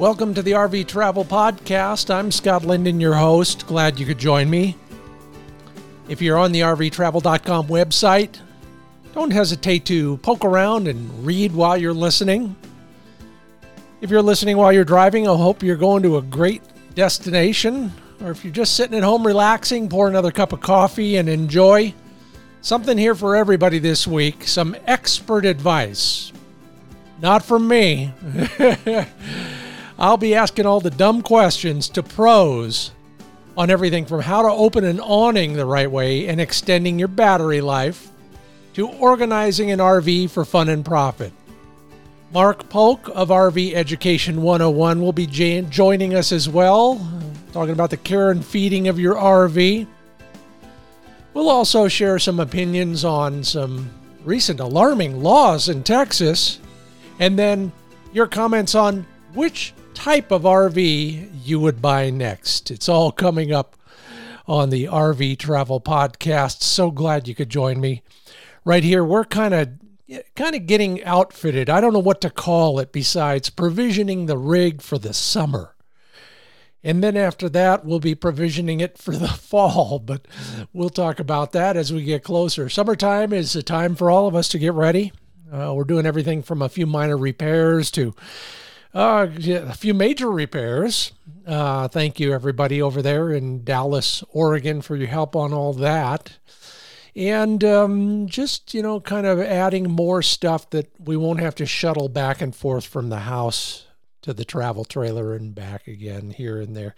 [0.00, 2.08] Welcome to the RV Travel Podcast.
[2.08, 3.66] I'm Scott Linden, your host.
[3.66, 4.74] Glad you could join me.
[6.08, 8.40] If you're on the RVTravel.com website,
[9.12, 12.56] don't hesitate to poke around and read while you're listening.
[14.00, 16.62] If you're listening while you're driving, I hope you're going to a great
[16.94, 17.92] destination.
[18.22, 21.92] Or if you're just sitting at home relaxing, pour another cup of coffee and enjoy.
[22.62, 26.32] Something here for everybody this week some expert advice.
[27.20, 28.14] Not from me.
[30.00, 32.92] I'll be asking all the dumb questions to pros
[33.54, 37.60] on everything from how to open an awning the right way and extending your battery
[37.60, 38.08] life
[38.72, 41.34] to organizing an RV for fun and profit.
[42.32, 46.98] Mark Polk of RV Education 101 will be joining us as well,
[47.52, 49.86] talking about the care and feeding of your RV.
[51.34, 53.90] We'll also share some opinions on some
[54.24, 56.58] recent alarming laws in Texas,
[57.18, 57.70] and then
[58.14, 62.70] your comments on which type of RV you would buy next.
[62.70, 63.76] It's all coming up
[64.48, 66.62] on the RV Travel Podcast.
[66.62, 68.02] So glad you could join me.
[68.64, 69.68] Right here, we're kind of
[70.34, 71.68] kind of getting outfitted.
[71.68, 75.76] I don't know what to call it besides provisioning the rig for the summer.
[76.82, 80.26] And then after that, we'll be provisioning it for the fall, but
[80.72, 82.70] we'll talk about that as we get closer.
[82.70, 85.12] Summertime is a time for all of us to get ready.
[85.52, 88.14] Uh, we're doing everything from a few minor repairs to
[88.94, 91.12] uh, a few major repairs.
[91.46, 96.38] Uh, thank you, everybody over there in Dallas, Oregon, for your help on all that.
[97.16, 101.66] And um, just, you know, kind of adding more stuff that we won't have to
[101.66, 103.86] shuttle back and forth from the house
[104.22, 106.94] to the travel trailer and back again here and there.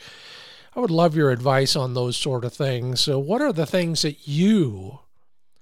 [0.74, 3.00] I would love your advice on those sort of things.
[3.00, 5.00] So, what are the things that you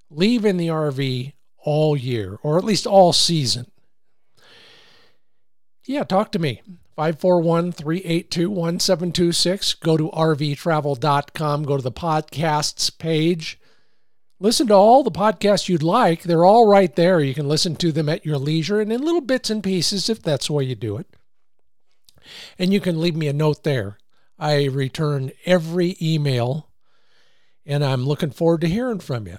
[0.08, 3.70] leave in the RV all year, or at least all season?
[5.90, 6.62] Yeah, talk to me.
[6.94, 9.74] 541 382 1726.
[9.74, 13.58] Go to rvtravel.com, go to the podcasts page.
[14.38, 16.22] Listen to all the podcasts you'd like.
[16.22, 17.18] They're all right there.
[17.18, 20.22] You can listen to them at your leisure and in little bits and pieces if
[20.22, 21.08] that's the way you do it.
[22.56, 23.98] And you can leave me a note there.
[24.38, 26.70] I return every email
[27.66, 29.38] and I'm looking forward to hearing from you.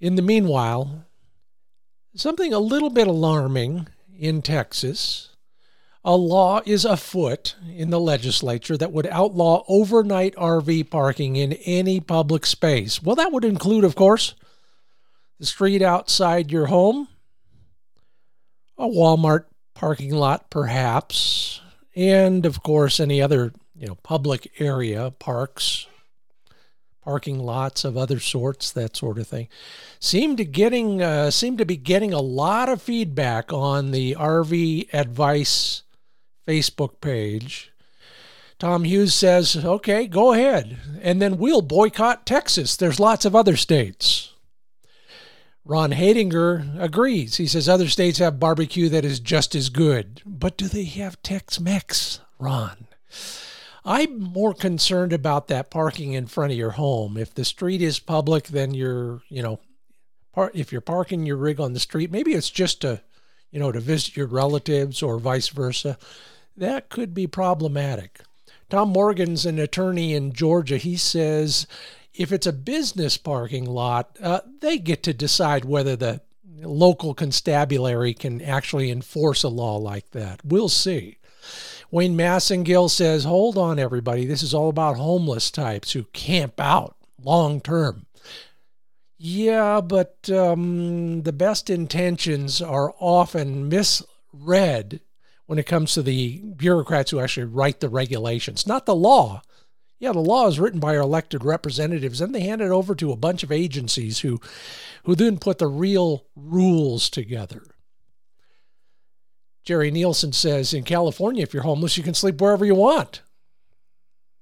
[0.00, 1.04] In the meanwhile,
[2.14, 5.30] something a little bit alarming in Texas.
[6.04, 11.98] A law is afoot in the legislature that would outlaw overnight RV parking in any
[11.98, 13.02] public space.
[13.02, 14.34] Well, that would include, of course,
[15.40, 17.08] the street outside your home,
[18.78, 21.60] a Walmart parking lot, perhaps,
[21.94, 25.86] and of course, any other you know public area, parks,
[27.06, 29.46] parking lots of other sorts, that sort of thing.
[30.00, 34.92] Seem to getting uh, seem to be getting a lot of feedback on the RV
[34.92, 35.84] advice
[36.48, 37.70] Facebook page.
[38.58, 42.76] Tom Hughes says, "Okay, go ahead, and then we'll boycott Texas.
[42.76, 44.32] There's lots of other states."
[45.64, 47.36] Ron Hadinger agrees.
[47.36, 51.20] He says other states have barbecue that is just as good, but do they have
[51.22, 52.86] Tex-Mex, Ron?
[53.86, 57.16] I'm more concerned about that parking in front of your home.
[57.16, 59.60] If the street is public, then you're, you know,
[60.34, 63.00] par- if you're parking your rig on the street, maybe it's just to,
[63.52, 65.98] you know, to visit your relatives or vice versa.
[66.56, 68.20] That could be problematic.
[68.68, 70.78] Tom Morgan's an attorney in Georgia.
[70.78, 71.68] He says
[72.12, 76.22] if it's a business parking lot, uh, they get to decide whether the
[76.60, 80.40] local constabulary can actually enforce a law like that.
[80.44, 81.18] We'll see.
[81.90, 84.26] Wayne Massengill says, hold on, everybody.
[84.26, 88.06] This is all about homeless types who camp out long term.
[89.18, 95.00] Yeah, but um, the best intentions are often misread
[95.46, 99.42] when it comes to the bureaucrats who actually write the regulations, not the law.
[99.98, 103.12] Yeah, the law is written by our elected representatives, and they hand it over to
[103.12, 104.38] a bunch of agencies who,
[105.04, 107.62] who then put the real rules together.
[109.66, 113.22] Jerry Nielsen says in California, if you're homeless, you can sleep wherever you want.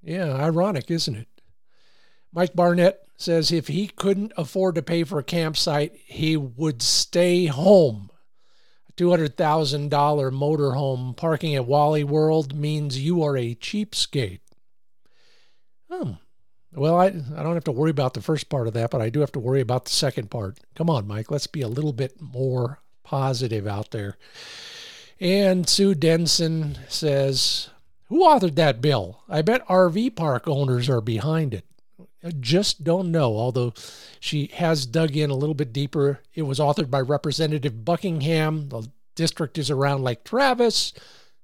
[0.03, 1.27] Yeah, ironic, isn't it?
[2.31, 7.47] Mike Barnett says if he couldn't afford to pay for a campsite, he would stay
[7.47, 8.11] home.
[8.87, 14.41] A $200,000 motorhome parking at Wally World means you are a cheapskate.
[15.89, 16.11] Hmm.
[16.71, 19.09] Well, I, I don't have to worry about the first part of that, but I
[19.09, 20.59] do have to worry about the second part.
[20.75, 24.17] Come on, Mike, let's be a little bit more positive out there.
[25.19, 27.69] And Sue Denson says,
[28.07, 29.21] Who authored that bill?
[29.29, 31.65] I bet RV park owners are behind it.
[32.23, 33.73] I just don't know, although
[34.19, 36.21] she has dug in a little bit deeper.
[36.33, 38.69] It was authored by Representative Buckingham.
[38.69, 40.93] The district is around Lake Travis.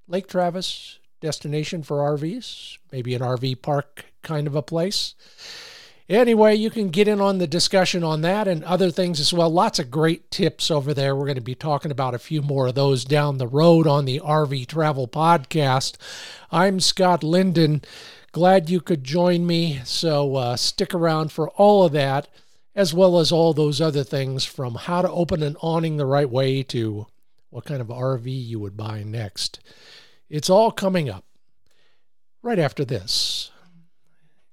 [0.08, 5.14] Lake Travis destination for RVs, maybe an RV park kind of a place.
[6.12, 9.50] Anyway, you can get in on the discussion on that and other things as well.
[9.50, 11.16] Lots of great tips over there.
[11.16, 14.04] We're going to be talking about a few more of those down the road on
[14.04, 15.96] the RV Travel Podcast.
[16.52, 17.81] I'm Scott Linden.
[18.34, 19.80] Glad you could join me.
[19.86, 22.28] So uh, stick around for all of that,
[22.75, 26.30] as well as all those other things from how to open an awning the right
[26.30, 27.08] way to
[27.52, 29.62] what kind of RV you would buy next.
[30.30, 31.24] It's all coming up
[32.42, 33.50] right after this.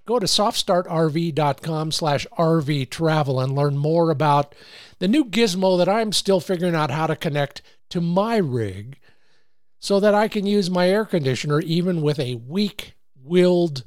[0.09, 4.55] Go to softstartrv.com slash RV travel and learn more about
[5.01, 7.61] the new gizmo that I'm still figuring out how to connect
[7.91, 9.01] to my rig
[9.79, 13.85] so that I can use my air conditioner even with a weak willed,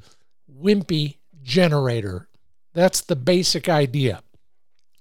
[0.48, 2.28] wimpy generator.
[2.72, 4.22] That's the basic idea.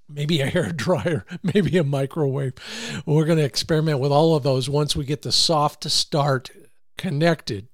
[0.10, 2.54] Maybe a hair dryer, maybe a microwave.
[3.06, 6.50] We're going to experiment with all of those once we get the soft start
[6.98, 7.68] connected.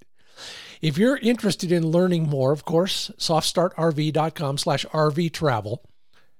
[0.81, 5.83] If you're interested in learning more, of course, softstartrv.com slash rv travel.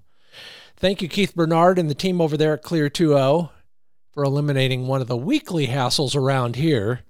[0.77, 3.51] Thank you, Keith Bernard and the team over there at Clear2O
[4.13, 7.01] for eliminating one of the weekly hassles around here.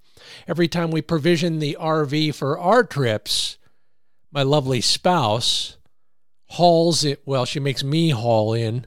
[0.47, 3.59] Every time we provision the RV for our trips,
[4.31, 5.76] my lovely spouse
[6.49, 8.87] hauls it, well, she makes me haul in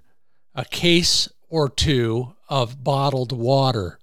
[0.56, 4.00] a case or two of bottled water.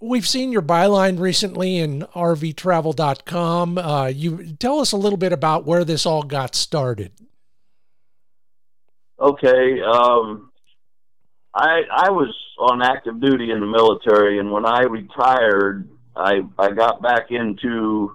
[0.00, 3.78] we've seen your byline recently in rvtravel.com.
[3.78, 7.12] Uh, you tell us a little bit about where this all got started.
[9.20, 9.80] Okay.
[9.80, 10.50] Um,
[11.54, 16.70] I I was on active duty in the military, and when I retired, I I
[16.70, 18.14] got back into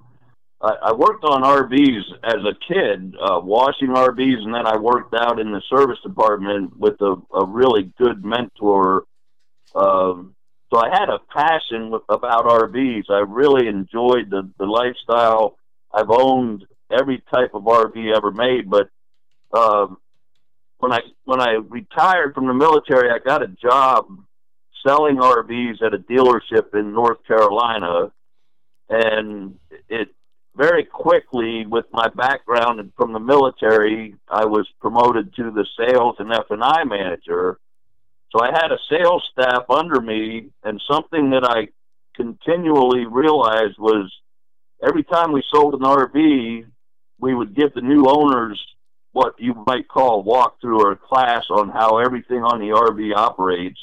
[0.62, 5.14] I, I worked on RVs as a kid, uh, washing RVs, and then I worked
[5.14, 9.06] out in the service department with a, a really good mentor.
[9.76, 10.36] Um,
[10.72, 13.10] so I had a passion with, about RVs.
[13.10, 15.58] I really enjoyed the, the lifestyle.
[15.94, 18.90] I've owned every type of RV ever made, but
[19.54, 19.98] um,
[20.80, 24.08] when I when I retired from the military, I got a job
[24.86, 28.12] selling RVs at a dealership in North Carolina,
[28.90, 29.58] and
[29.90, 30.10] it
[30.56, 36.34] very quickly with my background from the military, I was promoted to the sales and
[36.34, 37.60] F&I manager.
[38.32, 41.70] So So I had a sales staff under me, and something that I
[42.16, 44.12] continually realized was
[44.88, 46.66] every time we sold an RV,
[47.20, 48.64] we would give the new owners
[49.12, 53.16] what you might call a walkthrough or a class on how everything on the RV
[53.16, 53.80] operates.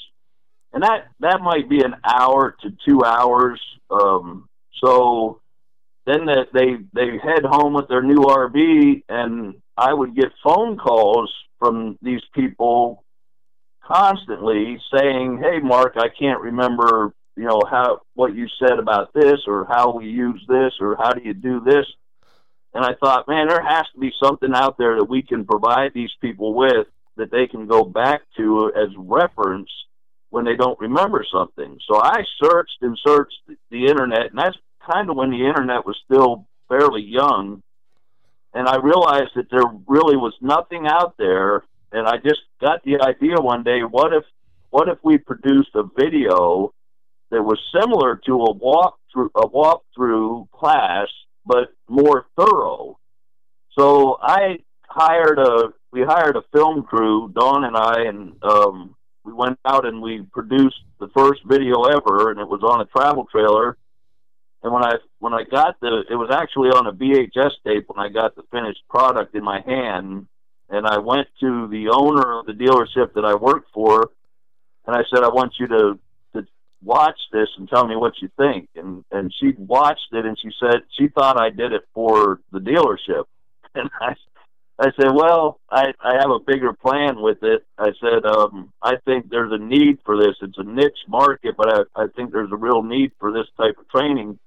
[0.74, 3.60] And that, that might be an hour to two hours.
[3.90, 4.48] Um,
[4.82, 5.40] so
[6.04, 10.76] then the, they, they head home with their new RV, and I would get phone
[10.76, 13.04] calls from these people
[13.86, 19.40] constantly saying, "Hey, Mark, I can't remember, you know, how what you said about this,
[19.46, 21.86] or how we use this, or how do you do this."
[22.74, 25.92] And I thought, man, there has to be something out there that we can provide
[25.94, 29.70] these people with that they can go back to as reference
[30.34, 31.78] when they don't remember something.
[31.88, 34.56] So I searched and searched the internet, and that's
[34.90, 37.62] kind of when the internet was still fairly young.
[38.52, 41.64] And I realized that there really was nothing out there
[41.94, 43.80] and I just got the idea one day.
[43.80, 44.24] What if
[44.70, 46.74] what if we produced a video
[47.30, 51.06] that was similar to a walk through a walkthrough class,
[51.46, 52.98] but more thorough?
[53.78, 59.32] So I hired a we hired a film crew, Dawn and I, and um, we
[59.32, 63.26] went out and we produced the first video ever, and it was on a travel
[63.30, 63.76] trailer.
[64.62, 68.04] And when I when I got the, it was actually on a VHS tape when
[68.04, 70.26] I got the finished product in my hand
[70.68, 74.10] and I went to the owner of the dealership that I worked for,
[74.86, 75.98] and I said, I want you to
[76.34, 76.46] to
[76.82, 78.68] watch this and tell me what you think.
[78.74, 82.60] And and she watched it, and she said she thought I did it for the
[82.60, 83.24] dealership,
[83.74, 84.14] and I.
[84.78, 87.64] I said, well, I, I have a bigger plan with it.
[87.78, 90.34] I said, um, I think there's a need for this.
[90.42, 93.76] It's a niche market, but I, I think there's a real need for this type
[93.78, 94.38] of training.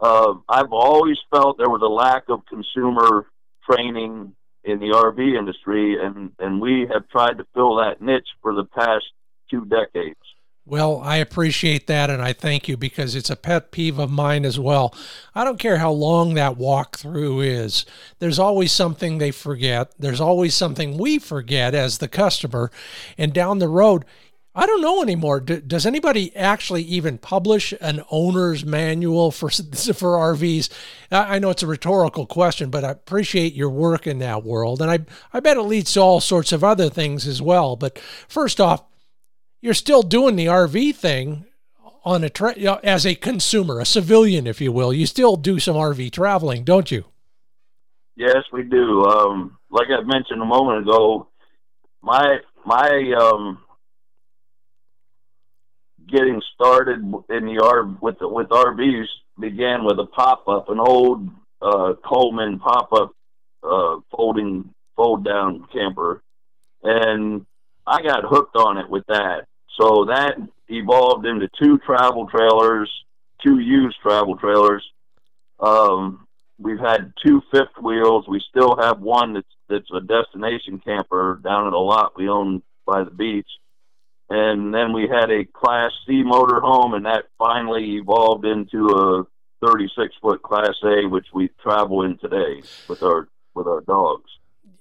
[0.00, 3.26] Uh, I've always felt there was a lack of consumer
[3.70, 4.34] training
[4.64, 8.64] in the RV industry, and and we have tried to fill that niche for the
[8.64, 9.04] past
[9.50, 10.16] two decades.
[10.66, 14.46] Well, I appreciate that and I thank you because it's a pet peeve of mine
[14.46, 14.94] as well.
[15.34, 17.84] I don't care how long that walkthrough is.
[18.18, 19.92] There's always something they forget.
[19.98, 22.70] There's always something we forget as the customer.
[23.18, 24.06] And down the road,
[24.54, 25.40] I don't know anymore.
[25.40, 30.70] does anybody actually even publish an owner's manual for for RVs?
[31.10, 34.90] I know it's a rhetorical question, but I appreciate your work in that world, and
[34.90, 35.00] I
[35.32, 37.74] I bet it leads to all sorts of other things as well.
[37.74, 38.84] But first off,
[39.64, 41.46] you're still doing the RV thing
[42.04, 42.54] on a tra-
[42.84, 44.92] as a consumer, a civilian, if you will.
[44.92, 47.06] You still do some RV traveling, don't you?
[48.14, 49.06] Yes, we do.
[49.06, 51.28] Um, like I mentioned a moment ago,
[52.02, 53.58] my my um,
[56.06, 56.98] getting started
[57.30, 59.06] in the R with the, with RVs
[59.40, 61.30] began with a pop up, an old
[61.62, 63.12] uh, Coleman pop up
[63.62, 66.22] uh, folding fold down camper,
[66.82, 67.46] and
[67.86, 69.46] I got hooked on it with that.
[69.80, 70.36] So that
[70.68, 72.90] evolved into two travel trailers,
[73.42, 74.84] two used travel trailers.
[75.60, 76.26] Um,
[76.58, 78.26] we've had two fifth wheels.
[78.28, 82.62] We still have one that's that's a destination camper down at a lot we own
[82.86, 83.48] by the beach
[84.30, 89.24] and then we had a Class C motor home, and that finally evolved into a
[89.64, 94.30] 36 foot Class A, which we travel in today with our with our dogs.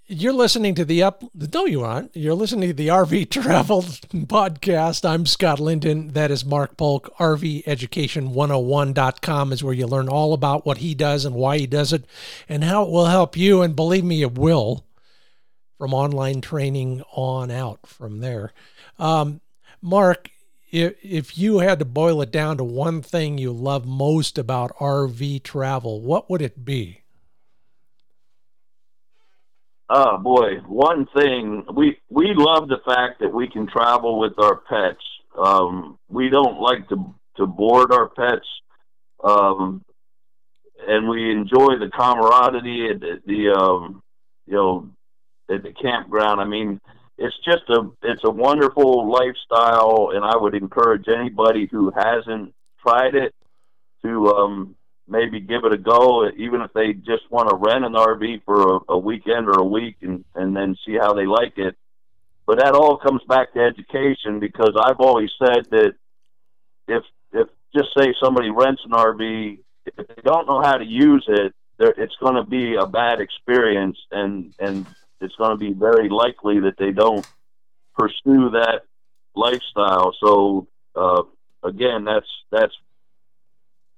[0.05, 1.23] You're listening to the up.
[1.33, 2.13] No, you aren't.
[2.13, 5.09] You're listening to the RV Travel Podcast.
[5.09, 6.09] I'm Scott Linden.
[6.09, 7.09] That is Mark Polk.
[7.19, 11.67] RV Education 101.com is where you learn all about what he does and why he
[11.67, 12.03] does it
[12.49, 13.61] and how it will help you.
[13.61, 14.85] And believe me, it will
[15.77, 18.51] from online training on out from there.
[18.99, 19.39] Um,
[19.81, 20.31] Mark,
[20.69, 24.75] if, if you had to boil it down to one thing you love most about
[24.79, 27.02] RV travel, what would it be?
[29.89, 34.57] Oh boy, one thing we we love the fact that we can travel with our
[34.57, 35.03] pets.
[35.37, 38.47] Um, we don't like to to board our pets,
[39.23, 39.83] um,
[40.87, 44.01] and we enjoy the camaraderie at the, the um,
[44.45, 44.89] you know
[45.53, 46.39] at the campground.
[46.39, 46.79] I mean,
[47.17, 53.15] it's just a it's a wonderful lifestyle, and I would encourage anybody who hasn't tried
[53.15, 53.35] it
[54.03, 54.75] to um,
[55.13, 58.77] maybe give it a go, even if they just want to rent an RV for
[58.77, 61.77] a, a weekend or a week and and then see how they like it.
[62.47, 65.93] But that all comes back to education because I've always said that
[66.87, 71.25] if if just say somebody rents an RV, if they don't know how to use
[71.27, 74.87] it, it's going to be a bad experience, and and
[75.21, 77.25] it's going to be very likely that they don't
[77.97, 78.81] pursue that
[79.35, 80.15] lifestyle.
[80.19, 81.23] So uh,
[81.63, 82.75] again, that's that's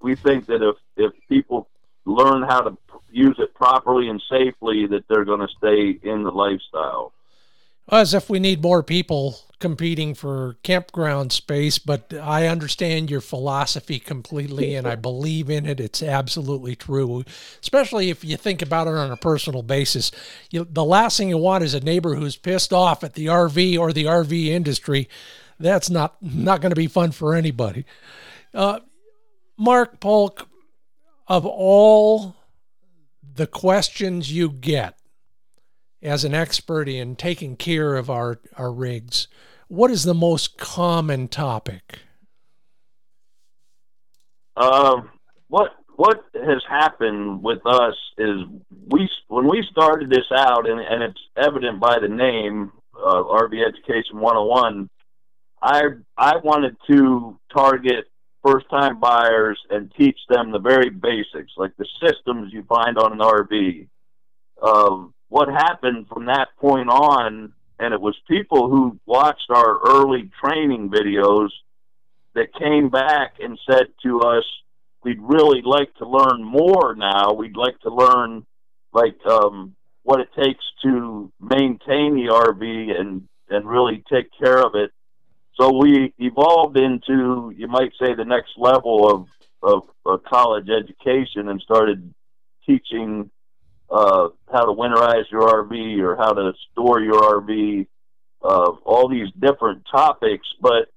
[0.05, 1.67] we think that if if people
[2.05, 2.77] learn how to
[3.11, 7.11] use it properly and safely, that they're going to stay in the lifestyle.
[7.89, 13.99] As if we need more people competing for campground space, but I understand your philosophy
[13.99, 15.79] completely and I believe in it.
[15.79, 17.23] It's absolutely true,
[17.61, 20.11] especially if you think about it on a personal basis.
[20.51, 23.79] You, the last thing you want is a neighbor who's pissed off at the RV
[23.79, 25.09] or the RV industry.
[25.59, 27.85] That's not not going to be fun for anybody.
[28.53, 28.79] Uh,
[29.57, 30.47] Mark Polk,
[31.27, 32.35] of all
[33.21, 34.97] the questions you get
[36.01, 39.27] as an expert in taking care of our, our rigs,
[39.67, 41.99] what is the most common topic?
[44.57, 45.09] Um,
[45.47, 48.41] what what has happened with us is
[48.87, 53.53] we when we started this out, and, and it's evident by the name uh, RV
[53.65, 54.89] Education 101.
[55.61, 55.83] I
[56.17, 58.05] I wanted to target
[58.45, 63.13] first time buyers and teach them the very basics, like the systems you find on
[63.13, 63.87] an RV.
[64.61, 70.29] Um, what happened from that point on, and it was people who watched our early
[70.43, 71.49] training videos
[72.35, 74.43] that came back and said to us,
[75.03, 77.33] we'd really like to learn more now.
[77.33, 78.45] We'd like to learn
[78.93, 84.73] like um, what it takes to maintain the RV and and really take care of
[84.75, 84.91] it.
[85.59, 89.27] So we evolved into, you might say, the next level of
[89.65, 92.13] of, of college education and started
[92.67, 93.31] teaching
[93.89, 97.87] uh, how to winterize your RV or how to store your RV,
[98.43, 100.47] uh, all these different topics.
[100.61, 100.89] But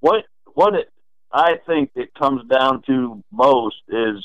[0.00, 0.90] what what it,
[1.32, 4.24] I think it comes down to most is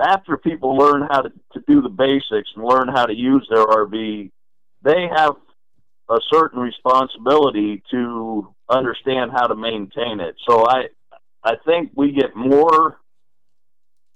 [0.00, 3.64] after people learn how to, to do the basics and learn how to use their
[3.64, 4.30] RV,
[4.82, 5.36] they have
[6.08, 10.34] a certain responsibility to understand how to maintain it.
[10.48, 10.88] So I
[11.44, 12.98] I think we get more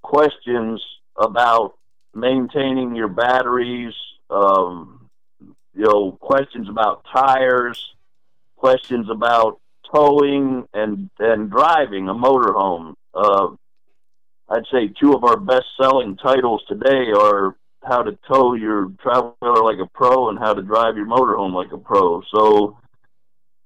[0.02, 0.82] questions
[1.16, 1.74] about
[2.14, 3.94] maintaining your batteries,
[4.30, 5.08] um,
[5.40, 7.94] you know, questions about tires,
[8.56, 9.60] questions about
[9.92, 12.94] towing and and driving a motorhome.
[13.14, 13.48] Uh,
[14.48, 19.62] I'd say two of our best-selling titles today are how to tow your travel trailer
[19.62, 22.22] like a pro and how to drive your motorhome like a pro.
[22.34, 22.78] So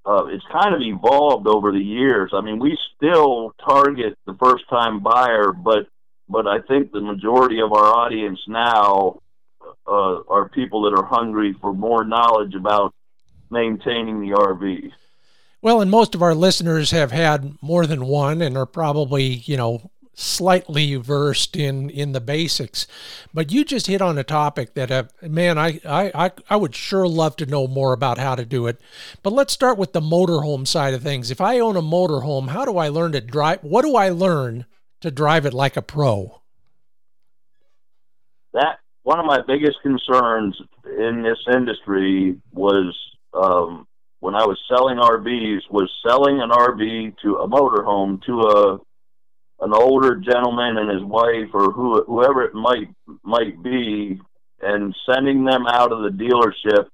[0.05, 2.31] uh, it's kind of evolved over the years.
[2.35, 5.87] I mean, we still target the first-time buyer, but
[6.29, 9.19] but I think the majority of our audience now
[9.87, 12.95] uh, are people that are hungry for more knowledge about
[13.51, 14.93] maintaining the RV.
[15.61, 19.57] Well, and most of our listeners have had more than one and are probably, you
[19.57, 22.87] know, slightly versed in in the basics.
[23.33, 27.07] But you just hit on a topic that, uh, man, I, I I would sure
[27.07, 28.81] love to know more about how to do it.
[29.23, 31.31] But let's start with the motorhome side of things.
[31.31, 33.61] If I own a motorhome, how do I learn to drive?
[33.63, 34.67] What do I learn
[35.01, 36.41] to drive it like a pro?
[38.53, 42.97] That one of my biggest concerns in this industry was
[43.33, 43.87] um,
[44.19, 48.79] when I was selling RVs was selling an RV to a motorhome to a
[49.61, 52.89] an older gentleman and his wife or who, whoever it might
[53.23, 54.21] might be
[54.61, 56.87] and sending them out of the dealership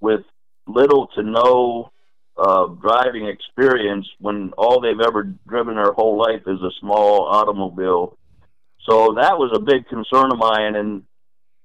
[0.00, 0.20] with
[0.66, 1.90] little to no
[2.36, 8.16] uh, driving experience when all they've ever driven their whole life is a small automobile.
[8.88, 11.02] So that was a big concern of mine, and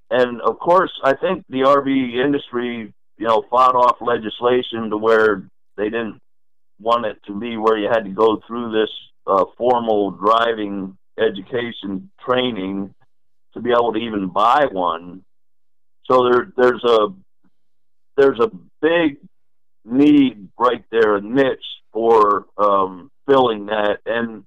[0.09, 5.49] and of course I think the RV industry, you know, fought off legislation to where
[5.77, 6.19] they didn't
[6.79, 8.89] want it to be where you had to go through this
[9.27, 12.93] uh, formal driving education training
[13.53, 15.23] to be able to even buy one.
[16.09, 17.07] So there, there's a
[18.15, 19.17] there's a big
[19.85, 21.59] need right there, a niche
[21.93, 23.99] for um, filling that.
[24.05, 24.43] And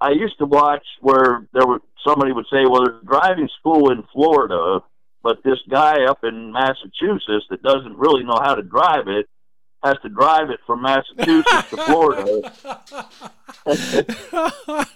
[0.00, 4.04] I used to watch where there were somebody would say, "Well, there's driving school in
[4.12, 4.80] Florida,
[5.22, 9.26] but this guy up in Massachusetts that doesn't really know how to drive it
[9.82, 12.52] has to drive it from Massachusetts to Florida."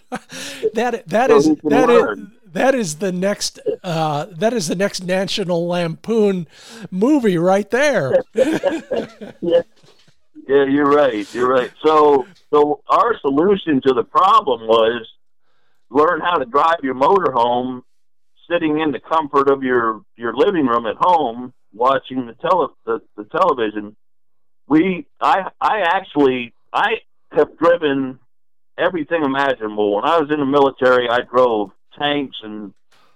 [0.75, 2.19] that that so is that learn.
[2.19, 6.47] is that is the next uh, that is the next National Lampoon
[6.91, 8.23] movie right there.
[8.35, 9.63] yeah.
[10.49, 11.33] yeah, you're right.
[11.35, 11.73] You're right.
[11.85, 15.07] So so our solution to the problem was
[15.91, 17.83] learn how to drive your motorhome
[18.51, 23.01] sitting in the comfort of your your living room at home watching the tele the,
[23.17, 23.97] the television.
[24.67, 27.01] We I I actually I
[27.33, 28.19] have driven
[28.79, 29.97] everything imaginable.
[29.97, 32.73] When I was in the military, I drove tanks and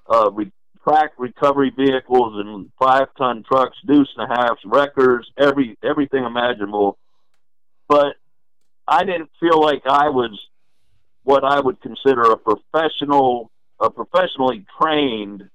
[0.09, 0.53] uh, re-
[0.85, 6.99] track recovery vehicles and five ton trucks, deuce and a half, wreckers, every everything imaginable.
[7.89, 8.17] But
[8.87, 10.39] I didn't feel like I was
[11.25, 15.49] what I would consider a professional, a professionally trained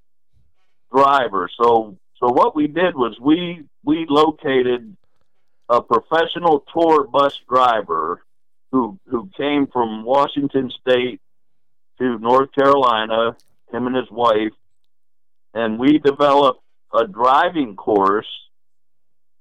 [0.94, 1.50] driver.
[1.60, 4.96] So, so what we did was we we located
[5.70, 8.22] a professional tour bus driver
[8.72, 11.22] who who came from Washington State
[12.00, 13.36] to North Carolina,
[13.72, 14.54] him and his wife,
[15.54, 16.62] and we developed
[16.94, 18.28] a driving course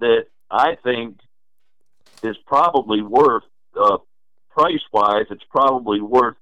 [0.00, 1.18] that I think
[2.22, 3.44] is probably worth
[3.78, 3.98] uh,
[4.50, 5.26] price wise.
[5.30, 6.37] It's probably worth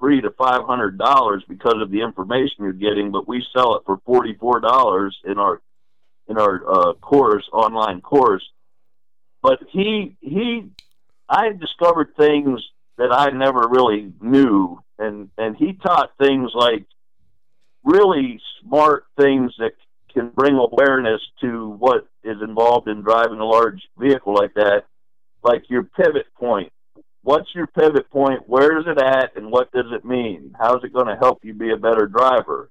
[0.00, 3.82] three to five hundred dollars because of the information you're getting, but we sell it
[3.86, 5.60] for forty four dollars in our
[6.28, 8.42] in our uh, course online course.
[9.42, 10.70] But he he,
[11.28, 12.60] I discovered things
[12.96, 16.86] that I never really knew, and and he taught things like
[17.84, 19.72] really smart things that
[20.12, 24.84] can bring awareness to what is involved in driving a large vehicle like that,
[25.42, 26.72] like your pivot point
[27.28, 28.48] what's your pivot point?
[28.48, 30.54] Where is it at, and what does it mean?
[30.58, 32.70] How is it going to help you be a better driver?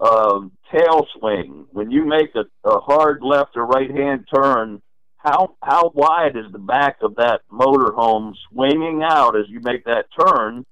[0.00, 1.66] Um, tail swing.
[1.72, 4.80] When you make a, a hard left or right hand turn,
[5.22, 10.06] how how wide is the back of that motorhome swinging out as you make that
[10.18, 10.64] turn?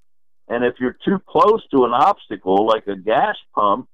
[0.49, 3.89] And if you're too close to an obstacle like a gas pump,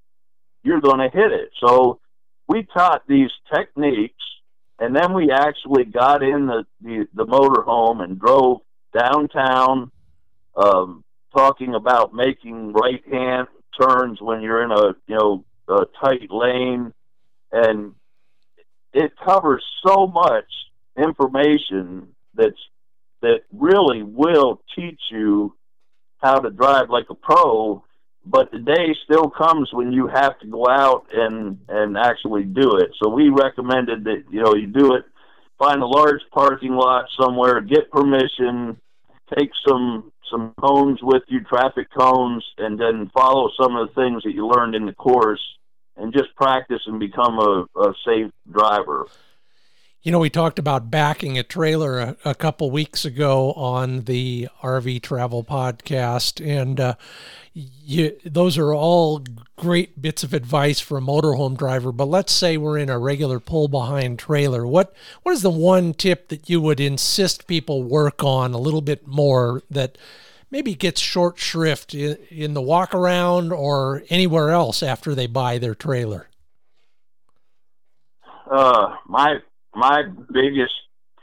[0.63, 1.51] you're going to hit it.
[1.61, 2.01] So
[2.49, 4.25] we taught these techniques,
[4.79, 8.61] and then we actually got in the the, the motorhome and drove
[8.99, 9.91] downtown,
[10.57, 11.05] um,
[11.37, 16.95] talking about making right hand turns when you're in a you know a tight lane,
[17.53, 17.93] and
[18.97, 20.45] it covers so much
[20.97, 22.57] information that's
[23.23, 25.55] that really will teach you
[26.19, 27.83] how to drive like a pro.
[28.25, 32.77] But the day still comes when you have to go out and and actually do
[32.77, 32.91] it.
[33.01, 35.05] So we recommended that you know you do it
[35.59, 38.79] find a large parking lot somewhere, get permission,
[39.37, 44.25] take some some cones with you, traffic cones, and then follow some of the things
[44.25, 45.41] that you learned in the course,
[45.97, 49.07] and just practice and become a, a safe driver.
[50.03, 54.47] You know, we talked about backing a trailer a, a couple weeks ago on the
[54.63, 56.95] RV Travel podcast, and uh,
[57.53, 59.25] you, those are all
[59.57, 61.91] great bits of advice for a motorhome driver.
[61.91, 64.65] But let's say we're in a regular pull behind trailer.
[64.65, 68.83] What what is the one tip that you would insist people work on a little
[68.83, 69.99] bit more that
[70.51, 75.75] maybe gets short shrift in, the walk around or anywhere else after they buy their
[75.75, 76.29] trailer?
[78.51, 79.37] Uh, my
[79.75, 80.75] my biggest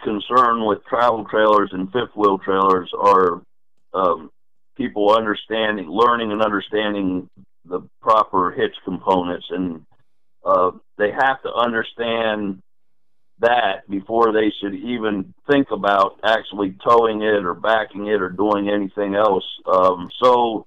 [0.04, 3.42] concern with travel trailers and fifth wheel trailers are
[3.94, 4.30] um,
[4.76, 7.30] people understanding, learning, and understanding
[7.66, 9.86] the proper hitch components, and
[10.46, 12.62] uh, they have to understand
[13.44, 18.70] that before they should even think about actually towing it or backing it or doing
[18.70, 19.46] anything else.
[19.66, 20.66] Um, so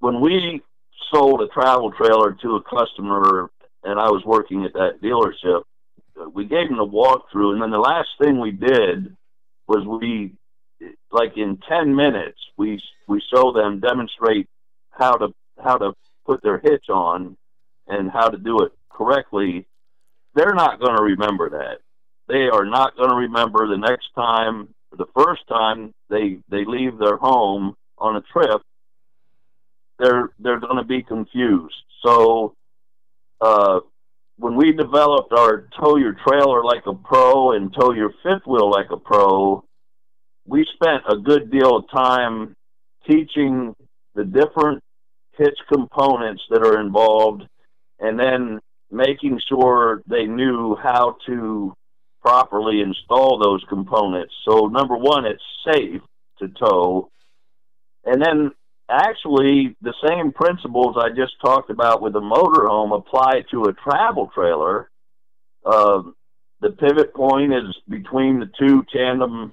[0.00, 0.62] when we
[1.12, 3.50] sold a travel trailer to a customer,
[3.84, 5.62] and I was working at that dealership,
[6.34, 9.16] we gave them a walkthrough, and then the last thing we did
[9.66, 10.34] was we,
[11.10, 14.48] like in ten minutes, we we show them demonstrate
[14.90, 15.28] how to
[15.62, 15.92] how to
[16.26, 17.36] put their hitch on
[17.88, 19.66] and how to do it correctly.
[20.34, 21.78] They're not going to remember that.
[22.28, 26.98] They are not going to remember the next time, the first time they they leave
[26.98, 28.62] their home on a trip.
[29.98, 31.74] They're they're going to be confused.
[32.04, 32.54] So
[33.40, 33.80] uh,
[34.38, 38.70] when we developed our tow your trailer like a pro and tow your fifth wheel
[38.70, 39.64] like a pro,
[40.46, 42.54] we spent a good deal of time
[43.06, 43.74] teaching
[44.14, 44.82] the different
[45.36, 47.42] hitch components that are involved
[47.98, 48.60] and then
[48.92, 51.74] making sure they knew how to
[52.20, 54.32] properly install those components.
[54.48, 56.02] So number one, it's safe
[56.38, 57.10] to tow.
[58.04, 58.52] And then
[58.88, 64.30] actually the same principles I just talked about with the motorhome apply to a travel
[64.34, 64.90] trailer.
[65.64, 66.02] Uh,
[66.60, 69.52] the pivot point is between the two tandem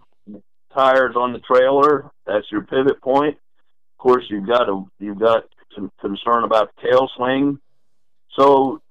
[0.73, 2.11] tires on the trailer.
[2.25, 3.35] That's your pivot point.
[3.35, 5.43] Of course, you've got a you've got
[5.75, 7.59] some concern about tail swing.
[8.37, 8.81] So,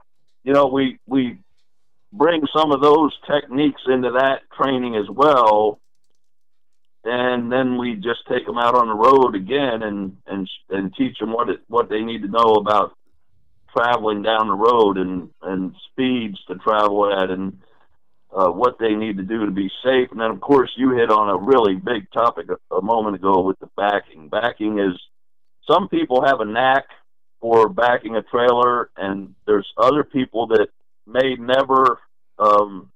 [0.49, 1.37] you know, we we
[2.11, 5.79] bring some of those techniques into that training as well
[7.05, 11.19] and then we just take them out on the road again and and and teach
[11.19, 12.97] them what it what they need to know about
[13.77, 17.59] traveling down the road and and speeds to travel at and
[18.35, 20.11] uh, what they need to do to be safe.
[20.11, 23.41] And then, of course, you hit on a really big topic a, a moment ago
[23.43, 24.29] with the backing.
[24.29, 25.01] Backing is
[25.67, 26.85] some people have a knack
[27.41, 30.69] for backing a trailer, and there's other people that
[31.07, 32.01] may never
[32.39, 32.91] um,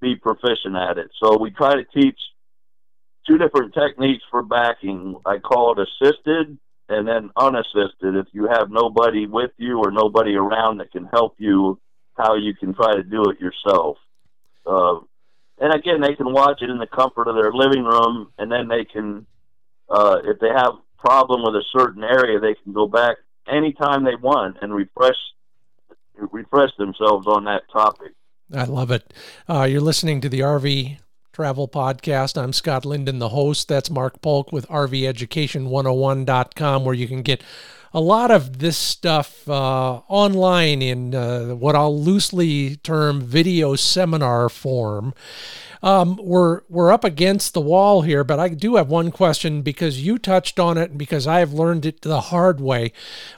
[0.00, 1.10] be proficient at it.
[1.22, 2.18] So we try to teach
[3.26, 5.16] two different techniques for backing.
[5.24, 8.14] I call it assisted and then unassisted.
[8.14, 11.80] If you have nobody with you or nobody around that can help you,
[12.14, 13.98] how you can try to do it yourself.
[14.64, 15.00] Uh,
[15.58, 18.68] and again, they can watch it in the comfort of their living room, and then
[18.68, 19.26] they can,
[19.88, 23.16] uh, if they have problem with a certain area, they can go back
[23.48, 25.16] anytime they want and refresh
[26.32, 28.12] refresh themselves on that topic.
[28.54, 29.12] I love it.
[29.48, 30.98] Uh, you're listening to the RV
[31.32, 32.42] Travel Podcast.
[32.42, 33.68] I'm Scott Linden, the host.
[33.68, 37.42] That's Mark Polk with RVEducation101.com, where you can get
[37.96, 44.50] a lot of this stuff uh, online in uh, what I'll loosely term video seminar
[44.50, 45.14] form.
[45.82, 50.04] Um, we're we're up against the wall here, but I do have one question because
[50.04, 52.92] you touched on it and because I have learned it the hard way.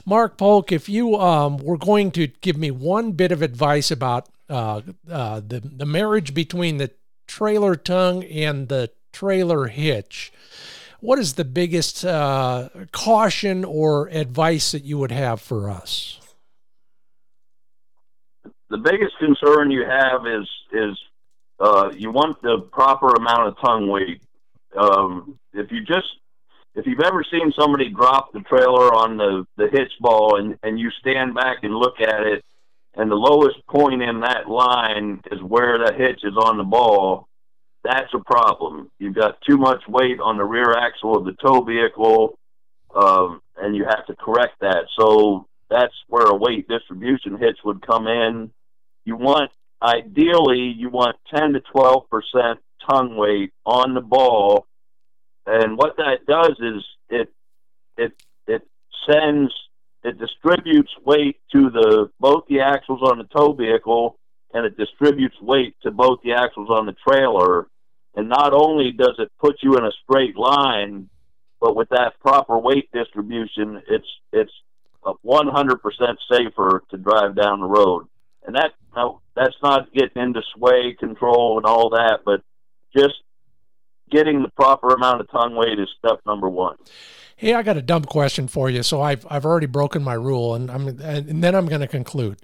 [0.05, 4.27] Mark Polk, if you um, were going to give me one bit of advice about
[4.49, 6.91] uh, uh, the the marriage between the
[7.27, 10.33] trailer tongue and the trailer hitch,
[11.01, 16.19] what is the biggest uh, caution or advice that you would have for us?
[18.69, 20.97] The biggest concern you have is is
[21.59, 24.21] uh, you want the proper amount of tongue weight.
[24.77, 26.07] Um, if you just
[26.75, 30.79] if you've ever seen somebody drop the trailer on the the hitch ball and and
[30.79, 32.43] you stand back and look at it,
[32.95, 37.28] and the lowest point in that line is where the hitch is on the ball,
[37.83, 38.91] that's a problem.
[38.99, 42.37] You've got too much weight on the rear axle of the tow vehicle,
[42.93, 44.85] um, and you have to correct that.
[44.99, 48.51] So that's where a weight distribution hitch would come in.
[49.05, 54.65] You want, ideally, you want 10 to 12 percent tongue weight on the ball,
[55.45, 57.31] and what that does is it
[57.97, 58.13] it
[58.47, 58.61] it
[59.09, 59.53] sends
[60.03, 64.18] it distributes weight to the both the axles on the tow vehicle
[64.53, 67.67] and it distributes weight to both the axles on the trailer.
[68.15, 71.09] And not only does it put you in a straight line,
[71.61, 74.51] but with that proper weight distribution, it's it's
[75.03, 75.79] 100%
[76.31, 78.07] safer to drive down the road.
[78.45, 82.41] And that now, that's not getting into sway control and all that, but
[82.95, 83.15] just
[84.09, 86.75] getting the proper amount of tongue weight is step number one.
[87.35, 88.83] Hey, I got a dumb question for you.
[88.83, 92.37] So I've I've already broken my rule, and I'm and then I'm going to conclude.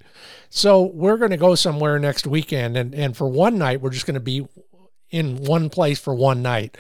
[0.49, 4.05] So we're going to go somewhere next weekend, and and for one night we're just
[4.05, 4.47] going to be
[5.09, 6.77] in one place for one night.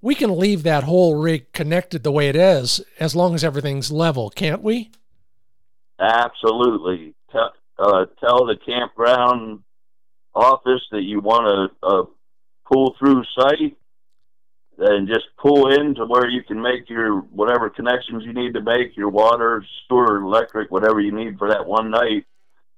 [0.00, 3.92] We can leave that whole rig connected the way it is as long as everything's
[3.92, 4.90] level, can't we?
[6.00, 7.14] Absolutely.
[7.30, 9.60] Tell, uh, tell the campground
[10.34, 12.04] office that you want to uh,
[12.66, 13.76] pull through site
[14.78, 18.60] and just pull in to where you can make your whatever connections you need to
[18.60, 22.26] make, your water, sewer, electric, whatever you need for that one night,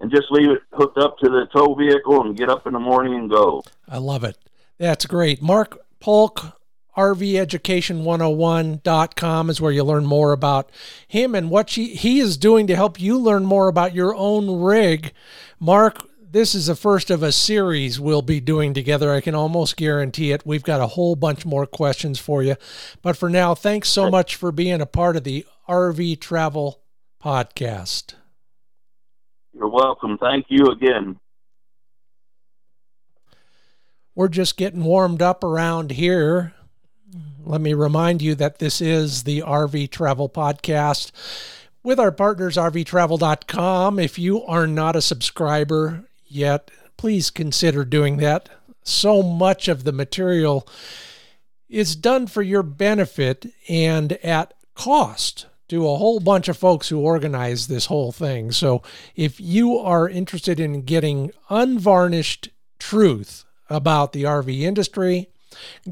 [0.00, 2.80] and just leave it hooked up to the tow vehicle and get up in the
[2.80, 3.62] morning and go.
[3.88, 4.36] I love it.
[4.78, 5.40] That's great.
[5.40, 6.58] Mark Polk,
[6.96, 10.70] RVEducation101.com is where you learn more about
[11.06, 14.62] him and what he, he is doing to help you learn more about your own
[14.62, 15.12] rig.
[15.58, 19.12] Mark, this is the first of a series we'll be doing together.
[19.12, 20.44] I can almost guarantee it.
[20.44, 22.56] We've got a whole bunch more questions for you.
[23.02, 26.80] But for now, thanks so much for being a part of the RV Travel
[27.22, 28.14] Podcast.
[29.52, 30.18] You're welcome.
[30.18, 31.20] Thank you again.
[34.16, 36.52] We're just getting warmed up around here.
[37.44, 41.12] Let me remind you that this is the RV Travel Podcast
[41.84, 44.00] with our partners rvtravel.com.
[44.00, 48.48] If you are not a subscriber, yet, please consider doing that.
[48.82, 50.68] So much of the material
[51.68, 57.00] is done for your benefit and at cost to a whole bunch of folks who
[57.00, 58.52] organize this whole thing.
[58.52, 58.82] So
[59.16, 65.28] if you are interested in getting unvarnished truth about the RV industry,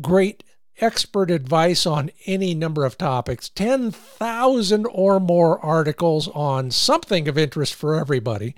[0.01, 0.45] great
[0.81, 7.75] expert advice on any number of topics, 10,000 or more articles on something of interest
[7.75, 8.55] for everybody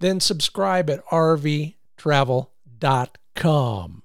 [0.00, 4.02] then subscribe at rvtravel.com.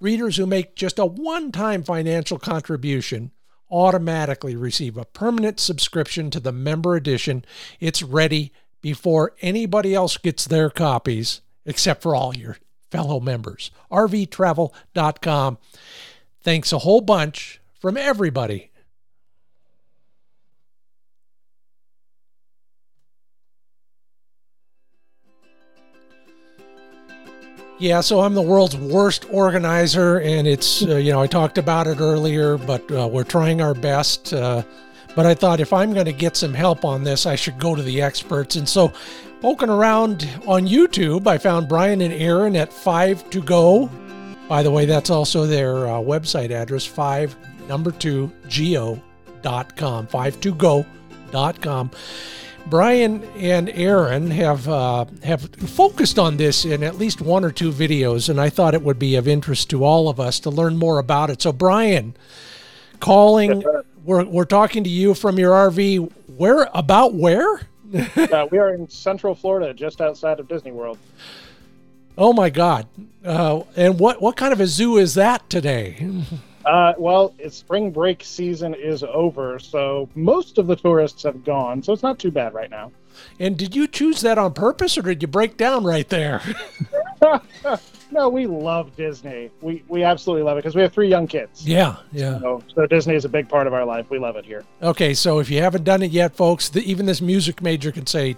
[0.00, 3.32] Readers who make just a one time financial contribution
[3.70, 7.44] automatically receive a permanent subscription to the member edition.
[7.80, 12.58] It's ready before anybody else gets their copies, except for all your
[12.90, 13.70] fellow members.
[13.90, 15.58] rvtravel.com.
[16.42, 18.70] Thanks a whole bunch from everybody
[27.78, 31.88] Yeah, so I'm the world's worst organizer, and it's, uh, you know, I talked about
[31.88, 34.32] it earlier, but uh, we're trying our best.
[34.32, 34.62] Uh,
[35.16, 37.74] but I thought if I'm going to get some help on this, I should go
[37.74, 38.54] to the experts.
[38.54, 38.92] And so,
[39.40, 43.90] poking around on YouTube, I found Brian and Aaron at 5 to Go.
[44.48, 47.36] By the way, that's also their uh, website address, 5
[47.68, 51.90] number 2 go.com, 5 to go.com.
[52.66, 57.70] Brian and Aaron have uh, have focused on this in at least one or two
[57.70, 60.76] videos, and I thought it would be of interest to all of us to learn
[60.76, 61.42] more about it.
[61.42, 62.16] So, Brian,
[63.00, 63.62] calling,
[64.04, 66.10] we're we're talking to you from your RV.
[66.36, 67.60] Where about where?
[67.94, 70.98] uh, we are in Central Florida, just outside of Disney World.
[72.16, 72.86] Oh my God!
[73.24, 76.08] Uh, and what what kind of a zoo is that today?
[76.66, 81.82] Uh, well, it's spring break season is over, so most of the tourists have gone,
[81.82, 82.90] so it's not too bad right now.
[83.38, 86.42] And did you choose that on purpose, or did you break down right there?
[88.10, 89.50] no, we love Disney.
[89.60, 91.66] We we absolutely love it because we have three young kids.
[91.66, 92.38] Yeah, yeah.
[92.40, 94.10] So, so, Disney is a big part of our life.
[94.10, 94.64] We love it here.
[94.82, 98.06] Okay, so if you haven't done it yet, folks, the, even this music major can
[98.06, 98.36] say,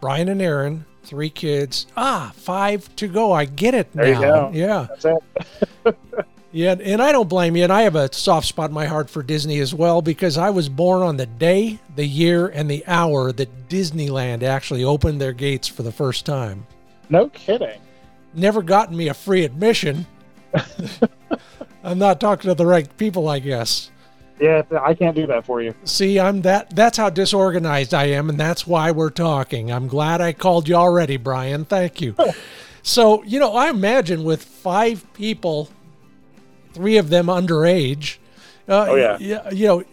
[0.00, 1.86] Brian and Aaron, three kids.
[1.96, 3.32] Ah, five to go.
[3.32, 4.50] I get it there now.
[4.52, 5.04] Yeah, that's
[5.84, 5.96] it.
[6.54, 7.64] Yeah, and I don't blame you.
[7.64, 10.50] And I have a soft spot in my heart for Disney as well because I
[10.50, 15.32] was born on the day, the year, and the hour that Disneyland actually opened their
[15.32, 16.64] gates for the first time.
[17.10, 17.80] No kidding.
[18.34, 20.06] Never gotten me a free admission.
[21.82, 23.90] I'm not talking to the right people, I guess.
[24.38, 25.74] Yeah, I can't do that for you.
[25.82, 29.72] See, I'm that that's how disorganized I am and that's why we're talking.
[29.72, 31.64] I'm glad I called you already, Brian.
[31.64, 32.14] Thank you.
[32.84, 35.68] so, you know, I imagine with 5 people
[36.74, 38.18] three of them underage.
[38.68, 39.50] Uh, oh yeah.
[39.50, 39.84] You know,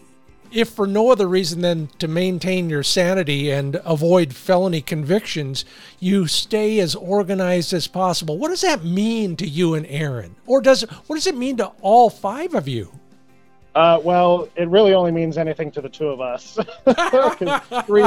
[0.52, 5.64] if for no other reason than to maintain your sanity and avoid felony convictions,
[5.98, 8.38] you stay as organized as possible.
[8.38, 11.72] What does that mean to you and Aaron, or does what does it mean to
[11.80, 12.92] all five of you?
[13.74, 16.58] Uh, well, it really only means anything to the two of us.
[17.86, 18.04] three,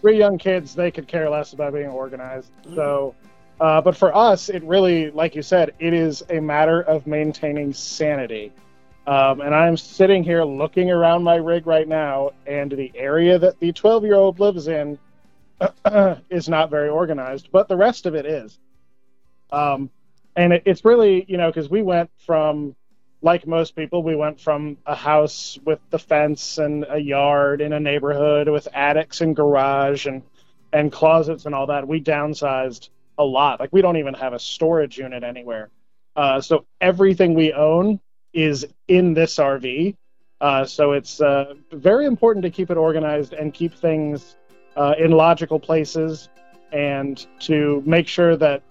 [0.00, 2.52] three young kids, they could care less about being organized.
[2.76, 3.16] So
[3.60, 7.72] uh, but for us, it really, like you said, it is a matter of maintaining
[7.72, 8.52] sanity.
[9.06, 13.58] Um, and I'm sitting here looking around my rig right now, and the area that
[13.58, 14.98] the 12 year old lives in
[16.30, 18.58] is not very organized, but the rest of it is.
[19.50, 19.90] Um,
[20.36, 22.76] and it, it's really, you know, because we went from,
[23.22, 27.72] like most people, we went from a house with the fence and a yard in
[27.72, 30.22] a neighborhood with attics and garage and,
[30.72, 31.88] and closets and all that.
[31.88, 33.60] We downsized a lot.
[33.60, 35.70] Like we don't even have a storage unit anywhere.
[36.16, 38.00] Uh, so everything we own
[38.32, 39.94] is in this RV.
[40.40, 44.36] Uh, so it's uh, very important to keep it organized and keep things
[44.76, 46.28] uh, in logical places,
[46.70, 48.62] and to make sure that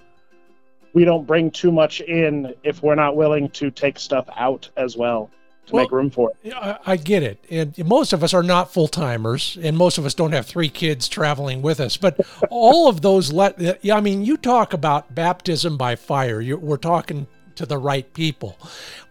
[0.93, 4.95] we don't bring too much in if we're not willing to take stuff out as
[4.95, 5.29] well
[5.67, 6.53] to well, make room for it.
[6.53, 7.43] I, I get it.
[7.49, 10.69] And most of us are not full timers, and most of us don't have three
[10.69, 11.97] kids traveling with us.
[11.97, 13.59] But all of those, let
[13.91, 16.41] I mean, you talk about baptism by fire.
[16.41, 18.57] You're, we're talking to the right people.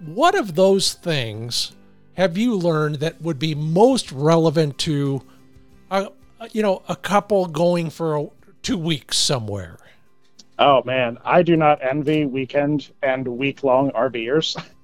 [0.00, 1.72] What of those things
[2.14, 5.22] have you learned that would be most relevant to,
[5.90, 6.10] a,
[6.52, 8.26] you know, a couple going for a,
[8.62, 9.78] two weeks somewhere?
[10.58, 14.56] Oh man, I do not envy weekend and week long RVers.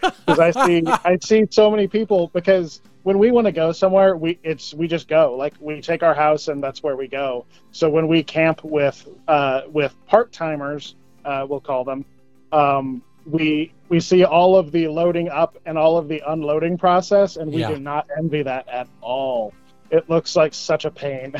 [0.00, 4.16] because I see I see so many people because when we want to go somewhere,
[4.16, 5.34] we it's we just go.
[5.36, 7.44] Like we take our house and that's where we go.
[7.72, 12.04] So when we camp with uh, with part timers, uh, we'll call them,
[12.52, 17.36] um, we we see all of the loading up and all of the unloading process,
[17.36, 17.70] and we yeah.
[17.70, 19.52] do not envy that at all.
[19.90, 21.34] It looks like such a pain.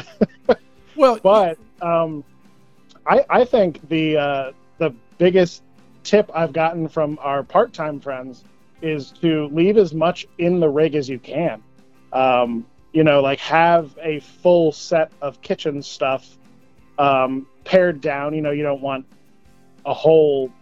[0.96, 2.24] well, but um,
[3.06, 5.62] I I think the uh, the biggest
[6.02, 8.44] tip I've gotten from our part time friends
[8.80, 11.62] is to leave as much in the rig as you can.
[12.12, 16.36] Um, you know, like have a full set of kitchen stuff
[16.98, 18.34] um, pared down.
[18.34, 19.06] You know, you don't want
[19.86, 20.52] a whole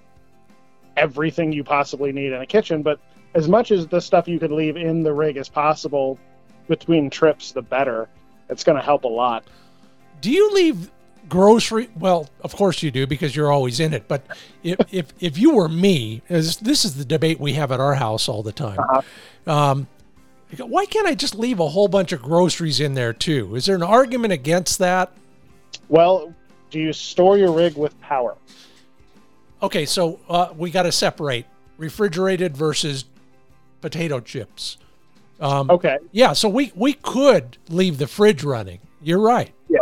[0.96, 3.00] everything you possibly need in a kitchen, but
[3.34, 6.18] as much as the stuff you could leave in the rig as possible
[6.68, 8.08] between trips, the better.
[8.48, 9.44] It's going to help a lot.
[10.20, 10.90] Do you leave
[11.30, 14.06] grocery well of course you do because you're always in it.
[14.06, 14.26] But
[14.62, 18.28] if if, if you were me this is the debate we have at our house
[18.28, 18.78] all the time.
[18.78, 19.50] Uh-huh.
[19.50, 19.88] um,
[20.58, 23.54] why can't i just leave a whole bunch of groceries in there too?
[23.54, 25.12] Is there an argument against that?
[25.88, 26.34] Well
[26.70, 28.36] do you store your rig with power?
[29.62, 31.46] Okay so uh, we got to separate
[31.78, 33.06] refrigerated versus
[33.80, 34.76] potato chips.
[35.40, 35.98] Um, okay.
[36.12, 38.80] yeah so we we could leave the fridge running.
[39.00, 39.54] You're right.
[39.68, 39.78] Yeah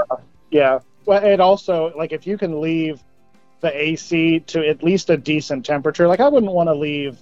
[0.51, 0.78] yeah
[1.09, 3.02] well, it also like if you can leave
[3.61, 7.16] the AC to at least a decent temperature, like I wouldn't want to leave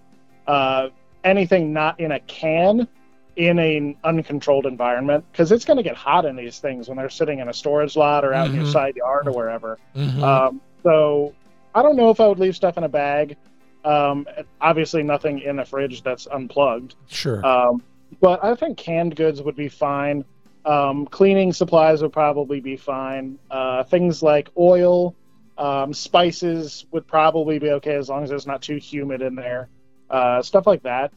[0.49, 0.89] uh,
[1.22, 2.89] anything not in a can
[3.37, 7.09] in an uncontrolled environment because it's going to get hot in these things when they're
[7.09, 8.55] sitting in a storage lot or out mm-hmm.
[8.55, 8.72] in your mm-hmm.
[8.72, 9.78] side yard or wherever.
[9.95, 10.24] Mm-hmm.
[10.24, 11.32] Um, so
[11.72, 13.37] I don't know if I would leave stuff in a bag.
[13.84, 14.26] Um,
[14.61, 16.97] obviously, nothing in a fridge that's unplugged.
[17.07, 17.47] Sure.
[17.47, 17.84] Um,
[18.20, 20.24] but I think canned goods would be fine.
[20.67, 23.39] Um, cleaning supplies would probably be fine.
[23.51, 25.14] Uh, things like oil,
[25.57, 29.69] um, spices would probably be okay as long as it's not too humid in there.
[30.11, 31.12] Uh, stuff like that,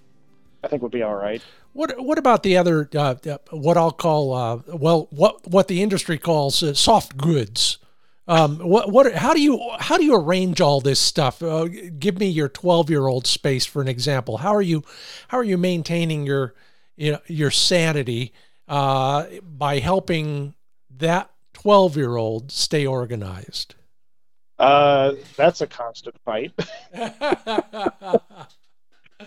[0.64, 1.42] I think would be all right.
[1.74, 3.16] What what about the other uh,
[3.52, 7.80] what I'll call uh, well what what the industry calls uh, soft goods?
[8.28, 11.42] Um, what what how do you how do you arrange all this stuff?
[11.42, 14.38] Uh, give me your twelve year old space for an example.
[14.38, 14.84] How are you
[15.30, 16.54] how are you maintaining your
[16.96, 18.34] you know, your sanity
[18.70, 20.54] uh, by helping
[20.98, 23.76] that twelve year old stay organized?
[24.58, 26.52] Uh, that's a constant fight.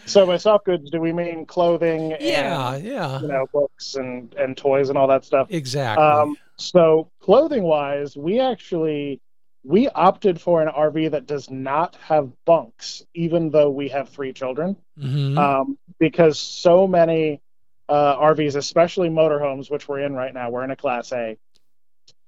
[0.07, 2.15] so by soft goods, do we mean clothing?
[2.21, 3.21] Yeah, and, yeah.
[3.21, 5.49] You know, books and and toys and all that stuff.
[5.51, 6.05] Exactly.
[6.05, 9.21] Um, so clothing wise, we actually
[9.65, 14.33] we opted for an RV that does not have bunks, even though we have three
[14.33, 15.39] children, mm-hmm.
[15.39, 17.41] um, because so many
[17.89, 21.37] uh, RVs, especially motorhomes, which we're in right now, we're in a Class A,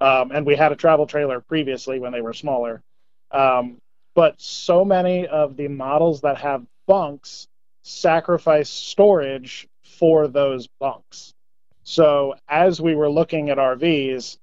[0.01, 2.83] um, and we had a travel trailer previously when they were smaller.
[3.31, 3.79] Um,
[4.15, 7.49] but so many of the models that have bunks
[7.83, 11.35] sacrifice storage for those bunks.
[11.83, 14.39] So as we were looking at RVs,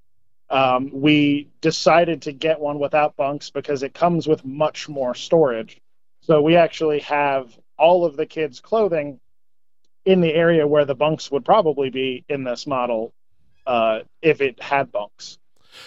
[0.49, 5.79] um, we decided to get one without bunks because it comes with much more storage.
[6.21, 9.19] So we actually have all of the kids' clothing
[10.05, 13.13] in the area where the bunks would probably be in this model
[13.67, 15.37] uh, if it had bunks.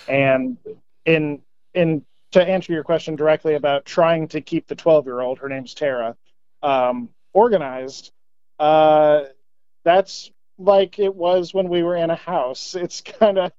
[0.08, 0.56] And
[1.04, 1.42] in
[1.74, 5.48] in to answer your question directly about trying to keep the 12 year old, her
[5.48, 6.16] name's Tara,
[6.62, 8.12] um, organized,
[8.58, 9.24] uh,
[9.84, 12.74] that's like it was when we were in a house.
[12.74, 13.52] It's kind of,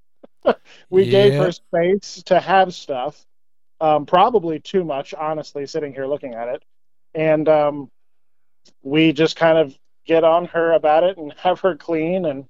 [0.89, 1.11] we yeah.
[1.11, 3.25] gave her space to have stuff,
[3.79, 6.63] um, probably too much, honestly, sitting here looking at it.
[7.13, 7.89] And um,
[8.83, 12.25] we just kind of get on her about it and have her clean.
[12.25, 12.45] And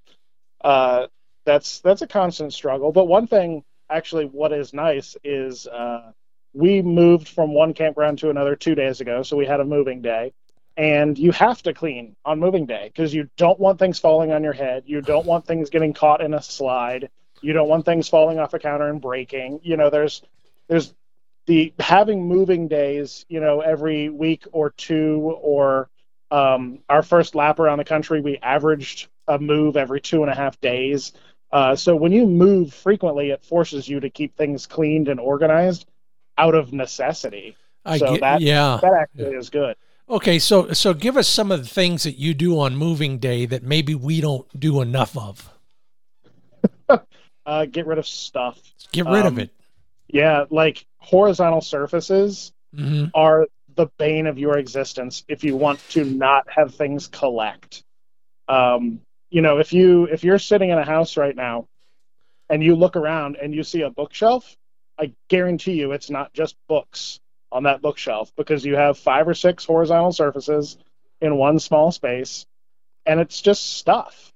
[0.61, 1.07] uh,
[1.45, 2.91] that's, that's a constant struggle.
[2.91, 6.11] But one thing actually what is nice is uh,
[6.53, 10.01] we moved from one campground to another two days ago, so we had a moving
[10.01, 10.33] day.
[10.77, 14.43] And you have to clean on moving day because you don't want things falling on
[14.43, 14.83] your head.
[14.85, 17.09] You don't want things getting caught in a slide.
[17.41, 19.61] You don't want things falling off a counter and breaking.
[19.63, 20.21] You know, there's
[20.67, 20.93] there's
[21.45, 23.25] the having moving days.
[23.29, 25.89] You know, every week or two, or
[26.31, 30.35] um, our first lap around the country, we averaged a move every two and a
[30.35, 31.13] half days.
[31.51, 35.85] Uh, so when you move frequently, it forces you to keep things cleaned and organized
[36.37, 37.55] out of necessity.
[37.85, 39.39] I so get, that yeah, that actually yeah.
[39.39, 39.75] is good.
[40.09, 43.45] Okay, so so give us some of the things that you do on moving day
[43.45, 45.49] that maybe we don't do enough of.
[47.45, 48.59] uh, get rid of stuff.
[48.91, 49.51] Get rid um, of it.
[50.07, 53.05] Yeah, like horizontal surfaces mm-hmm.
[53.13, 57.83] are the bane of your existence if you want to not have things collect.
[58.47, 61.65] Um, you know, if you if you're sitting in a house right now
[62.49, 64.55] and you look around and you see a bookshelf,
[64.99, 67.19] I guarantee you it's not just books
[67.51, 70.77] on that bookshelf because you have five or six horizontal surfaces
[71.21, 72.45] in one small space
[73.05, 74.31] and it's just stuff.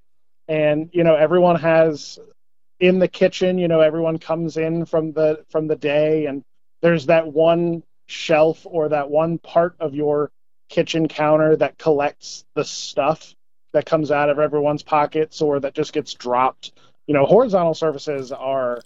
[0.47, 2.19] And you know, everyone has
[2.79, 6.43] in the kitchen, you know, everyone comes in from the from the day and
[6.81, 10.31] there's that one shelf or that one part of your
[10.69, 13.35] kitchen counter that collects the stuff
[13.73, 16.71] that comes out of everyone's pockets or that just gets dropped.
[17.07, 18.81] You know, horizontal surfaces are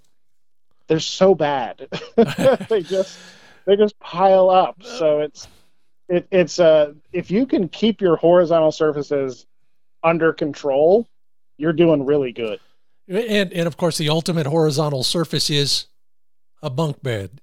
[0.87, 1.87] they're so bad.
[2.69, 3.17] they just
[3.65, 4.83] they just pile up.
[4.83, 5.47] So it's
[6.09, 9.45] it, it's uh if you can keep your horizontal surfaces
[10.03, 11.07] under control,
[11.57, 12.59] you're doing really good.
[13.07, 15.87] And and of course the ultimate horizontal surface is
[16.61, 17.41] a bunk bed.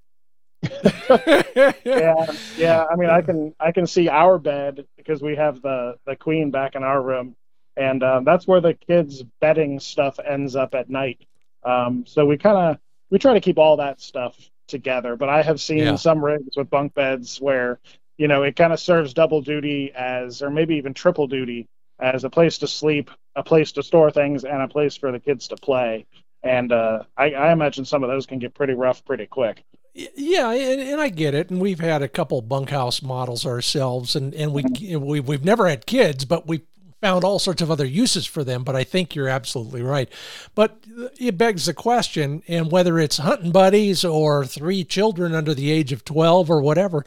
[1.85, 2.85] Yeah, yeah.
[2.91, 6.51] I mean, I can I can see our bed because we have the the queen
[6.51, 7.37] back in our room,
[7.77, 11.25] and um, that's where the kids' bedding stuff ends up at night.
[11.65, 12.79] Um, so we kind of
[13.11, 14.37] we try to keep all that stuff
[14.69, 15.17] together.
[15.17, 15.97] But I have seen Yeah.
[15.97, 17.81] some rigs with bunk beds where
[18.19, 21.69] you know it kind of serves double duty as, or maybe even triple duty
[22.01, 25.21] as a place to sleep, a place to store things, and a place for the
[25.21, 26.07] kids to play.
[26.43, 29.63] And uh, I, I imagine some of those can get pretty rough pretty quick.
[29.95, 31.51] Yeah, and, and I get it.
[31.51, 34.65] And we've had a couple bunkhouse models ourselves, and, and we,
[34.97, 36.63] we we've never had kids, but we
[37.01, 38.63] found all sorts of other uses for them.
[38.63, 40.09] But I think you're absolutely right.
[40.55, 40.85] But
[41.19, 45.93] it begs the question, and whether it's hunting buddies or three children under the age
[45.93, 47.05] of twelve or whatever,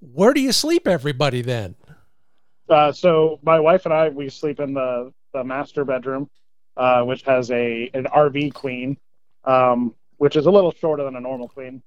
[0.00, 1.74] where do you sleep everybody then?
[2.68, 6.30] Uh, so my wife and I we sleep in the the master bedroom,
[6.76, 8.96] uh, which has a an RV queen,
[9.44, 11.82] um, which is a little shorter than a normal queen.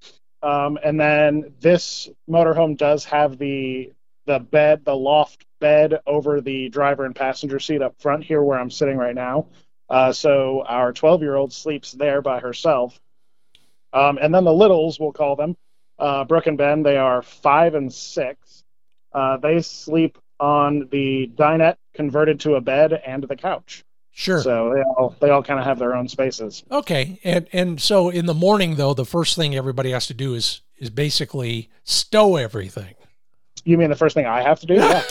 [0.45, 3.91] Um, and then this motorhome does have the
[4.27, 8.59] the bed, the loft bed over the driver and passenger seat up front here where
[8.59, 9.47] I'm sitting right now.
[9.89, 12.99] Uh, so our 12 year old sleeps there by herself.
[13.93, 15.55] Um, and then the littles, we'll call them,
[15.99, 18.63] uh, Brooke and Ben, they are five and six.
[19.13, 23.84] Uh, they sleep on the dinette converted to a bed and the couch.
[24.17, 24.41] Sure.
[24.41, 26.63] So they all they all kind of have their own spaces.
[26.71, 30.33] Okay, and and so in the morning though, the first thing everybody has to do
[30.33, 32.95] is is basically stow everything.
[33.65, 34.75] You mean the first thing I have to do?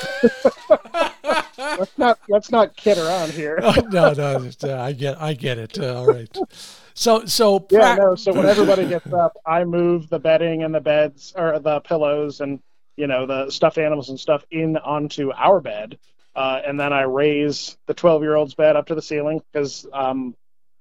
[0.95, 1.43] Yeah.
[1.59, 3.59] let's not let's not kid around here.
[3.63, 5.79] Oh, no, no, uh, I get I get it.
[5.79, 6.35] Uh, all right.
[6.95, 8.15] So so yeah, no.
[8.15, 12.41] So when everybody gets up, I move the bedding and the beds or the pillows
[12.41, 12.59] and
[12.97, 15.99] you know the stuffed animals and stuff in onto our bed
[16.35, 19.87] uh, and then I raise the 12 year old's bed up to the ceiling because
[19.93, 20.35] um,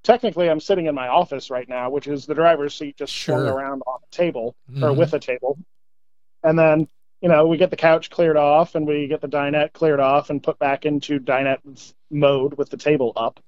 [0.03, 3.35] technically I'm sitting in my office right now, which is the driver's seat just sure.
[3.35, 4.83] swung around on a table mm-hmm.
[4.83, 5.57] or with a table.
[6.43, 6.87] And then,
[7.21, 10.29] you know, we get the couch cleared off and we get the dinette cleared off
[10.29, 13.39] and put back into dinette mode with the table up.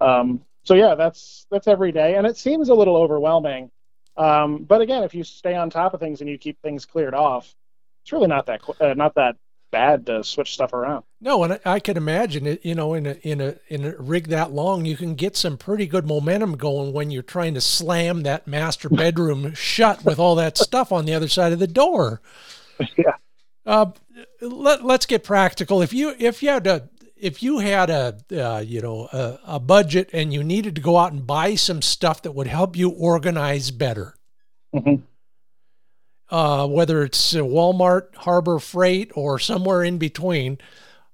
[0.00, 3.70] Um, so yeah, that's that's every day, and it seems a little overwhelming.
[4.16, 7.14] Um, but again, if you stay on top of things and you keep things cleared
[7.14, 7.54] off,
[8.02, 9.36] it's really not that uh, not that
[9.70, 11.04] bad to switch stuff around.
[11.20, 12.64] No, and I can imagine it.
[12.64, 15.56] You know, in a in a in a rig that long, you can get some
[15.56, 20.34] pretty good momentum going when you're trying to slam that master bedroom shut with all
[20.36, 22.20] that stuff on the other side of the door.
[22.96, 23.16] Yeah.
[23.66, 23.90] Uh,
[24.40, 25.82] let Let's get practical.
[25.82, 29.60] If you if you had a if you had a uh, you know a, a
[29.60, 32.88] budget and you needed to go out and buy some stuff that would help you
[32.88, 34.14] organize better.
[34.74, 35.02] Mm-hmm
[36.30, 40.58] uh, whether it's Walmart, Harbor Freight, or somewhere in between.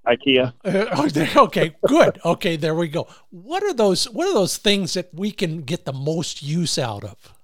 [0.06, 0.52] IKEA.
[0.64, 2.20] Uh, okay, good.
[2.24, 3.08] Okay, there we go.
[3.30, 4.04] What are those?
[4.04, 7.34] What are those things that we can get the most use out of?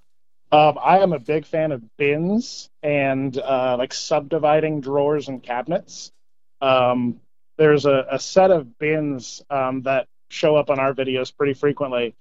[0.53, 6.13] Um, I am a big fan of bins and uh, like subdividing drawers and cabinets.
[6.61, 7.21] Um,
[7.57, 12.15] there's a, a, set of bins um, that show up on our videos pretty frequently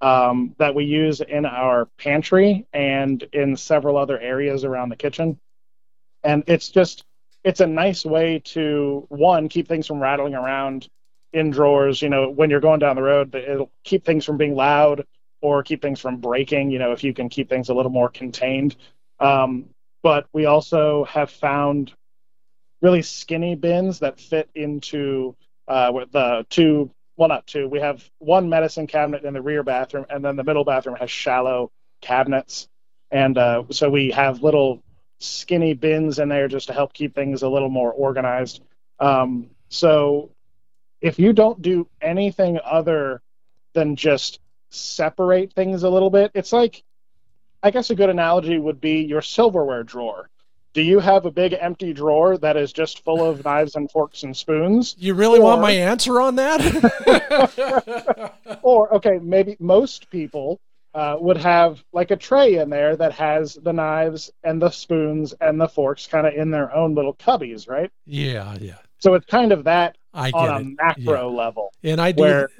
[0.00, 5.38] um, that we use in our pantry and in several other areas around the kitchen.
[6.22, 7.04] And it's just,
[7.44, 10.88] it's a nice way to, one, keep things from rattling around
[11.32, 12.00] in drawers.
[12.02, 15.04] You know, when you're going down the road, it'll keep things from being loud
[15.40, 18.08] or keep things from breaking, you know, if you can keep things a little more
[18.08, 18.76] contained.
[19.20, 19.66] Um,
[20.02, 21.92] but we also have found
[22.80, 25.36] really skinny bins that fit into
[25.66, 27.68] uh, the two well, not two.
[27.68, 31.10] We have one medicine cabinet in the rear bathroom, and then the middle bathroom has
[31.10, 32.68] shallow cabinets.
[33.10, 34.84] And uh, so we have little
[35.18, 38.62] skinny bins in there just to help keep things a little more organized.
[39.00, 40.30] Um, so
[41.00, 43.20] if you don't do anything other
[43.72, 44.38] than just
[44.70, 46.84] separate things a little bit, it's like,
[47.64, 50.30] I guess a good analogy would be your silverware drawer
[50.74, 54.22] do you have a big empty drawer that is just full of knives and forks
[54.22, 54.94] and spoons?
[54.98, 56.60] You really or, want my answer on that?
[58.62, 60.60] or, okay, maybe most people
[60.94, 65.34] uh, would have like a tray in there that has the knives and the spoons
[65.40, 67.90] and the forks kind of in their own little cubbies, right?
[68.06, 68.78] Yeah, yeah.
[68.98, 70.76] So it's kind of that I on a it.
[70.76, 71.36] macro yeah.
[71.36, 71.72] level.
[71.82, 72.22] And I do.
[72.22, 72.50] Where,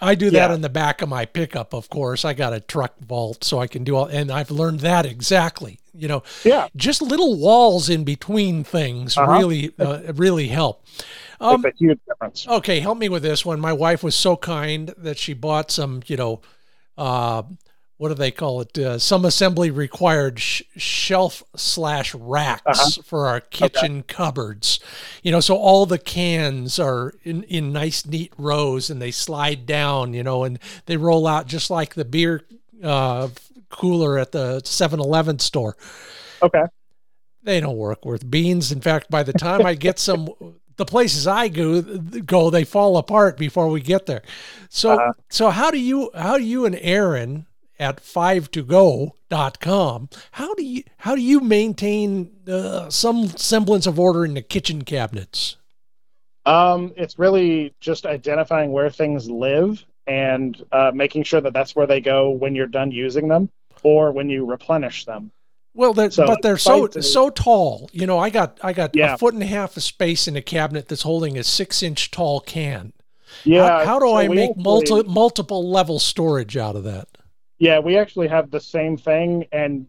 [0.00, 0.54] I do that yeah.
[0.54, 2.24] in the back of my pickup, of course.
[2.24, 5.80] I got a truck vault, so I can do all, and I've learned that exactly.
[5.92, 9.38] You know, yeah, just little walls in between things uh-huh.
[9.38, 10.84] really, uh, really help.
[11.40, 12.46] Um, a huge difference.
[12.46, 13.58] Okay, help me with this one.
[13.60, 16.40] My wife was so kind that she bought some, you know,
[16.96, 17.42] uh,
[17.98, 18.78] what do they call it?
[18.78, 23.02] Uh, some assembly required sh- shelf slash racks uh-huh.
[23.04, 24.14] for our kitchen okay.
[24.14, 24.78] cupboards.
[25.22, 29.66] You know, so all the cans are in, in nice, neat rows and they slide
[29.66, 32.44] down, you know, and they roll out just like the beer
[32.84, 33.28] uh,
[33.68, 35.76] cooler at the 7 Eleven store.
[36.40, 36.64] Okay.
[37.42, 38.70] They don't work worth beans.
[38.70, 40.28] In fact, by the time I get some,
[40.76, 44.22] the places I go, go, they fall apart before we get there.
[44.68, 45.12] So, uh-huh.
[45.30, 47.47] so how do you, how do you and Aaron,
[47.78, 50.08] at 5togo.com.
[50.32, 54.82] How do you how do you maintain uh, some semblance of order in the kitchen
[54.82, 55.56] cabinets?
[56.46, 61.86] Um, it's really just identifying where things live and uh, making sure that that's where
[61.86, 63.50] they go when you're done using them
[63.82, 65.30] or when you replenish them.
[65.74, 67.88] Well, they're, so, but they're so so tall.
[67.92, 69.14] You know, I got I got yeah.
[69.14, 72.10] a foot and a half of space in a cabinet that's holding a six inch
[72.10, 72.94] tall can.
[73.44, 73.80] Yeah.
[73.80, 77.17] How, how do so I make multi, multiple level storage out of that?
[77.58, 79.86] Yeah, we actually have the same thing, and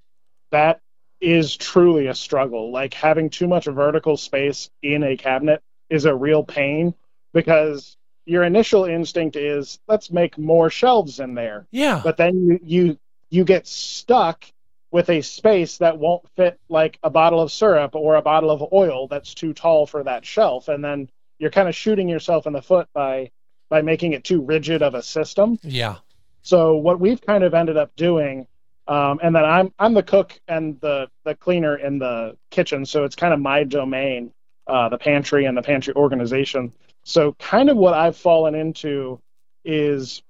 [0.52, 0.82] that
[1.22, 2.72] is truly a struggle.
[2.72, 6.94] Like having too much vertical space in a cabinet is a real pain
[7.34, 11.68] because your initial instinct is let's make more shelves in there.
[11.72, 12.02] Yeah.
[12.04, 12.98] But then you you
[13.30, 14.46] you get stuck
[14.92, 18.74] with a space that won't fit like a bottle of syrup or a bottle of
[18.74, 21.08] oil that's too tall for that shelf and then
[21.38, 23.30] you're kind of shooting yourself in the foot by
[23.70, 25.60] by making it too rigid of a system.
[25.62, 25.98] Yeah.
[26.42, 28.48] So what we've kind of ended up doing,
[28.88, 33.04] um, and then I'm I'm the cook and the the cleaner in the kitchen, so
[33.04, 34.32] it's kind of my domain,
[34.68, 36.74] uh, the pantry and the pantry organization.
[37.04, 39.20] So kind of what I've fallen into
[39.64, 40.22] is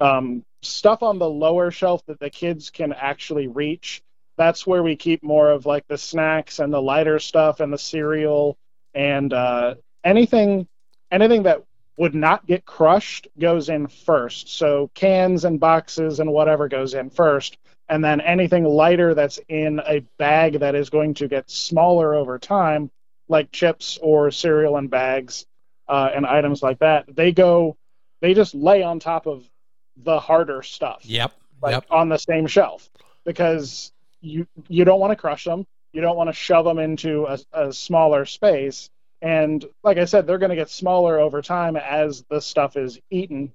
[0.00, 4.02] um, stuff on the lower shelf that the kids can actually reach.
[4.36, 7.78] That's where we keep more of like the snacks and the lighter stuff and the
[7.78, 8.56] cereal
[8.94, 10.66] and uh, anything
[11.10, 11.62] anything that
[11.96, 14.48] would not get crushed goes in first.
[14.48, 17.56] So cans and boxes and whatever goes in first.
[17.88, 22.38] And then anything lighter that's in a bag that is going to get smaller over
[22.38, 22.90] time,
[23.28, 25.46] like chips or cereal and bags
[25.88, 27.76] uh, and items like that, they go,
[28.20, 29.48] they just lay on top of
[29.96, 31.02] the harder stuff.
[31.04, 31.32] Yep.
[31.62, 31.86] Like yep.
[31.90, 32.88] on the same shelf
[33.24, 35.66] because you you don't want to crush them.
[35.92, 38.90] You don't want to shove them into a, a smaller space
[39.24, 43.00] and like I said, they're going to get smaller over time as the stuff is
[43.10, 43.54] eaten.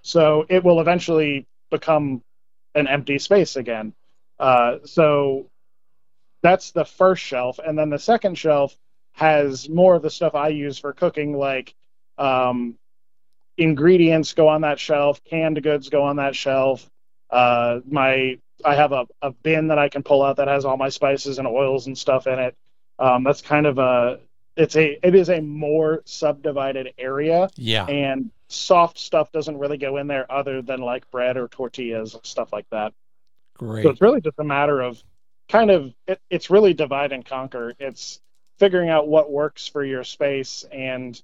[0.00, 2.22] So it will eventually become
[2.74, 3.92] an empty space again.
[4.38, 5.50] Uh, so
[6.42, 7.58] that's the first shelf.
[7.58, 8.74] And then the second shelf
[9.12, 11.74] has more of the stuff I use for cooking, like
[12.16, 12.78] um,
[13.58, 16.88] ingredients go on that shelf, canned goods go on that shelf.
[17.28, 20.78] Uh, my I have a, a bin that I can pull out that has all
[20.78, 22.56] my spices and oils and stuff in it.
[22.98, 24.20] Um, that's kind of a
[24.56, 27.48] it's a it is a more subdivided area.
[27.56, 27.86] Yeah.
[27.86, 32.24] and soft stuff doesn't really go in there other than like bread or tortillas and
[32.24, 32.92] stuff like that.
[33.58, 33.82] Great.
[33.82, 35.02] so it's really just a matter of
[35.48, 37.74] kind of it, it's really divide and conquer.
[37.78, 38.20] It's
[38.58, 40.64] figuring out what works for your space.
[40.70, 41.20] And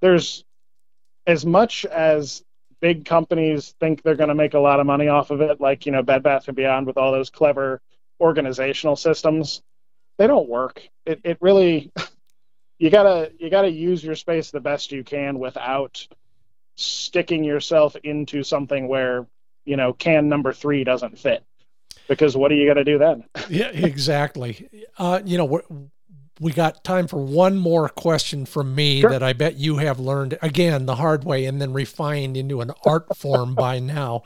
[0.00, 0.44] there's
[1.26, 2.42] as much as
[2.80, 5.84] big companies think they're going to make a lot of money off of it like
[5.84, 7.80] you know bed bath and beyond with all those clever
[8.20, 9.60] organizational systems
[10.20, 10.86] they don't work.
[11.06, 11.90] It, it really
[12.80, 16.04] you gotta you gotta use your space the best you can without
[16.76, 19.26] sticking yourself into something where
[19.64, 21.44] you know can number three doesn't fit
[22.08, 24.68] because what are you gonna do then yeah, exactly.
[24.98, 25.62] Uh, you know,
[26.40, 29.10] we got time for one more question from me Sure.
[29.10, 32.72] that I bet you have learned again the hard way and then refined into an
[32.86, 34.22] art form by now.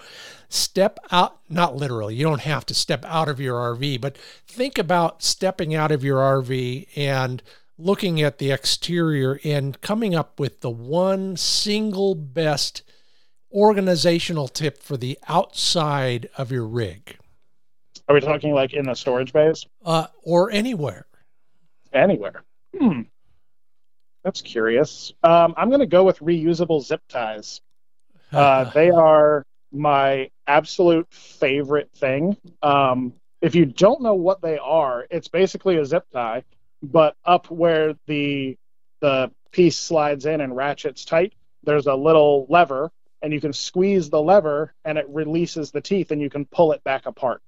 [0.48, 4.78] Step out, not literally, you don't have to step out of your RV, but think
[4.78, 7.42] about stepping out of your RV and
[7.79, 12.83] looking at the exterior and coming up with the one single best
[13.53, 17.16] organizational tip for the outside of your rig.
[18.09, 19.66] Are we talking like in the storage bays?
[19.85, 21.07] Uh, or anywhere.
[21.93, 22.43] anywhere.
[22.79, 23.03] Hmm.
[24.25, 25.12] That's curious.
[25.22, 27.61] Um, i'm gonna go with reusable zip ties.
[28.33, 32.37] Uh, they are my absolute favorite thing.
[32.64, 36.43] Um, if you don't know what they are, it's basically a zip tie,
[36.85, 38.57] but up where the
[39.01, 42.91] the piece slides in and ratchets tight, there's a little lever,
[43.22, 46.72] and you can squeeze the lever, and it releases the teeth, and you can pull
[46.72, 47.43] it back apart.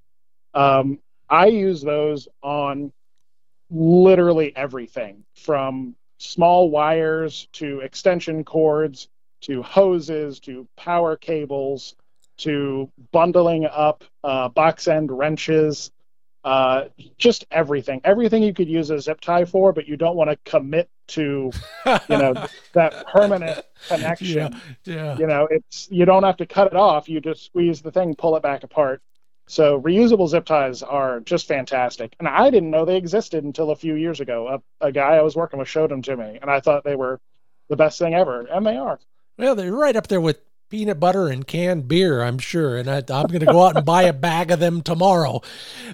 [0.55, 2.93] Um, I use those on
[3.70, 9.09] literally everything from small wires to extension cords
[9.43, 11.95] to hoses to power cables
[12.39, 15.91] to bundling up uh, box end wrenches
[16.47, 16.84] uh,
[17.18, 18.01] just everything.
[18.05, 21.51] Everything you could use a zip tie for but you don't want to commit to
[21.86, 24.55] you know that permanent connection.
[24.84, 25.18] Yeah, yeah.
[25.18, 28.14] you know it's you don't have to cut it off you just squeeze the thing
[28.14, 29.03] pull it back apart.
[29.49, 32.14] So reusable zip ties are just fantastic.
[32.20, 34.62] And i didn't know they existed until a few years ago.
[34.80, 36.97] A, a guy i was working with showed them to me and i thought they
[36.97, 37.20] were
[37.68, 39.01] the best thing ever and they are.
[39.36, 42.77] Well, they're right up there with peanut butter and canned beer, I'm sure.
[42.77, 45.41] And I, I'm going to go out and buy a bag of them tomorrow.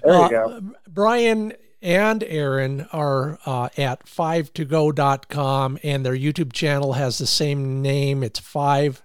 [0.03, 6.93] there you Uh, go Brian and Aaron are uh, at 5togo.com and their YouTube channel
[6.93, 8.23] has the same name.
[8.23, 9.03] It's 5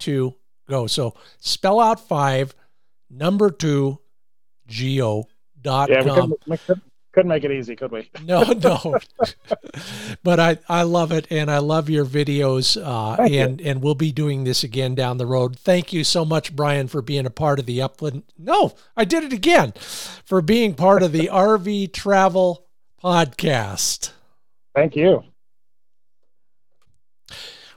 [0.00, 0.34] to
[0.68, 0.86] go.
[0.86, 2.54] So spell out 5,
[3.10, 3.98] number 2,
[4.68, 5.28] go
[5.60, 6.34] dot yeah we com.
[7.12, 8.98] Couldn't, we couldn't, couldn't make it easy could we No, no.
[10.22, 12.80] but I, I love it and I love your videos.
[12.82, 13.40] Uh, Thank you.
[13.40, 15.58] and, and we'll be doing this again down the road.
[15.58, 18.24] Thank you so much, Brian, for being a part of the Upland.
[18.38, 22.66] No, I did it again for being part of the RV Travel
[23.02, 24.10] Podcast.
[24.74, 25.24] thank you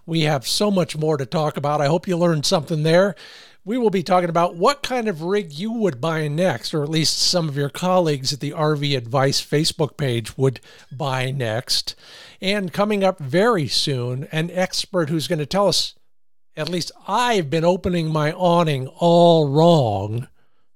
[0.06, 1.82] We have so much more to talk about.
[1.82, 3.16] I hope you learned something there.
[3.68, 6.90] We will be talking about what kind of rig you would buy next, or at
[6.90, 10.60] least some of your colleagues at the RV Advice Facebook page would
[10.92, 11.96] buy next.
[12.40, 15.96] And coming up very soon, an expert who's going to tell us
[16.56, 20.28] at least I've been opening my awning all wrong,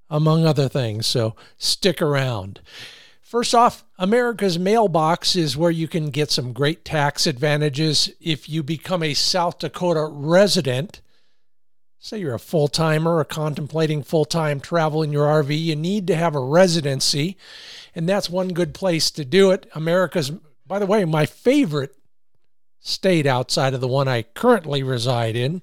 [0.10, 1.06] among other things.
[1.06, 2.60] So stick around.
[3.22, 8.64] First off, America's Mailbox is where you can get some great tax advantages if you
[8.64, 11.02] become a South Dakota resident.
[12.02, 16.08] Say you're a full timer or contemplating full time travel in your RV, you need
[16.08, 17.38] to have a residency,
[17.94, 19.70] and that's one good place to do it.
[19.76, 20.32] America's,
[20.66, 21.98] by the way, my favorite
[22.80, 25.62] state outside of the one I currently reside in.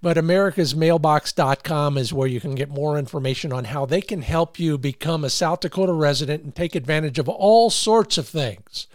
[0.00, 4.78] But americasmailbox.com is where you can get more information on how they can help you
[4.78, 8.86] become a South Dakota resident and take advantage of all sorts of things.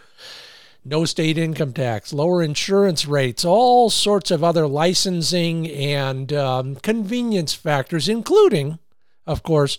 [0.84, 7.54] No state income tax, lower insurance rates, all sorts of other licensing and um, convenience
[7.54, 8.78] factors, including,
[9.26, 9.78] of course,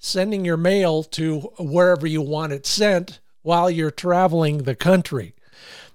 [0.00, 5.34] sending your mail to wherever you want it sent while you're traveling the country.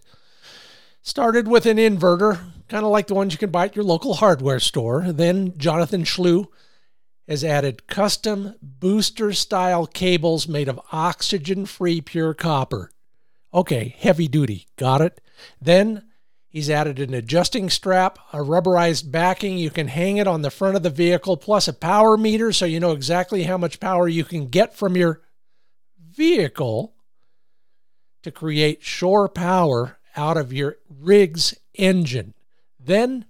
[1.02, 2.40] Started with an inverter,
[2.70, 5.12] kind of like the ones you can buy at your local hardware store.
[5.12, 6.48] Then Jonathan Schlew
[7.28, 12.90] has added custom booster style cables made of oxygen free pure copper.
[13.54, 15.20] Okay, heavy duty, got it.
[15.62, 16.04] Then
[16.50, 19.58] he's added an adjusting strap, a rubberized backing.
[19.58, 22.66] You can hang it on the front of the vehicle, plus a power meter so
[22.66, 25.22] you know exactly how much power you can get from your
[26.00, 26.96] vehicle
[28.24, 32.34] to create shore power out of your rig's engine.
[32.80, 33.26] Then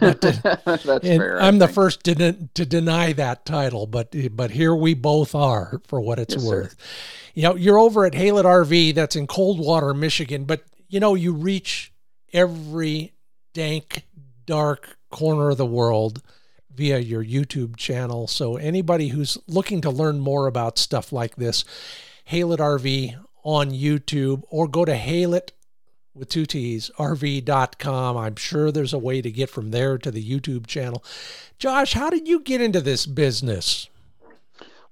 [0.00, 0.20] But,
[1.02, 1.40] fair.
[1.40, 5.80] I'm the first to, de- to deny that title, but but here we both are
[5.86, 6.70] for what it's yes, worth.
[6.70, 6.76] Sir.
[7.34, 11.32] You know, you're over at Haylett RV, that's in Coldwater, Michigan, but you know, you
[11.32, 11.92] reach
[12.32, 13.14] every
[13.54, 14.04] dank,
[14.44, 16.22] dark corner of the world
[16.74, 18.26] via your YouTube channel.
[18.26, 21.64] So anybody who's looking to learn more about stuff like this,
[22.30, 25.50] Haylett RV on YouTube, or go to Haylett
[26.14, 28.16] with two T's, RV.com.
[28.16, 31.04] I'm sure there's a way to get from there to the YouTube channel.
[31.58, 33.88] Josh, how did you get into this business?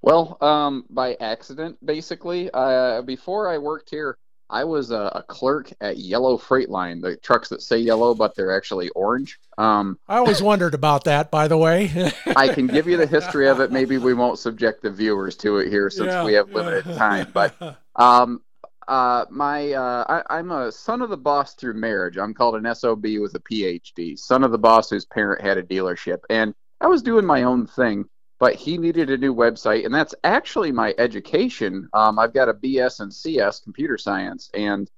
[0.03, 2.51] Well, um, by accident, basically.
[2.53, 4.17] Uh, before I worked here,
[4.51, 8.35] I was a, a, clerk at Yellow Freight Line, the trucks that say yellow, but
[8.35, 9.39] they're actually orange.
[9.59, 12.13] Um, I always wondered about that, by the way.
[12.27, 13.71] I can give you the history of it.
[13.71, 16.25] Maybe we won't subject the viewers to it here since yeah.
[16.25, 17.29] we have limited time.
[17.33, 17.55] But
[17.97, 18.43] um,
[18.91, 22.19] uh, my uh, I, am a son of the boss through marriage.
[22.19, 25.63] I'm called an SOB with a PhD, son of the boss whose parent had a
[25.63, 28.07] dealership, and I was doing my own thing.
[28.41, 31.89] But he needed a new website, and that's actually my education.
[31.93, 34.91] Um, I've got a BS and CS, computer science, and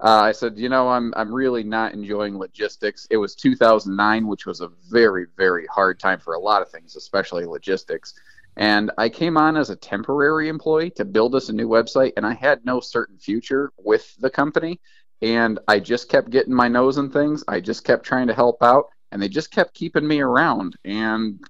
[0.00, 3.06] uh, I said, you know, I'm I'm really not enjoying logistics.
[3.10, 6.96] It was 2009, which was a very very hard time for a lot of things,
[6.96, 8.12] especially logistics.
[8.58, 12.26] And I came on as a temporary employee to build us a new website, and
[12.26, 14.80] I had no certain future with the company.
[15.22, 17.44] And I just kept getting my nose in things.
[17.46, 20.76] I just kept trying to help out, and they just kept keeping me around.
[20.84, 21.40] And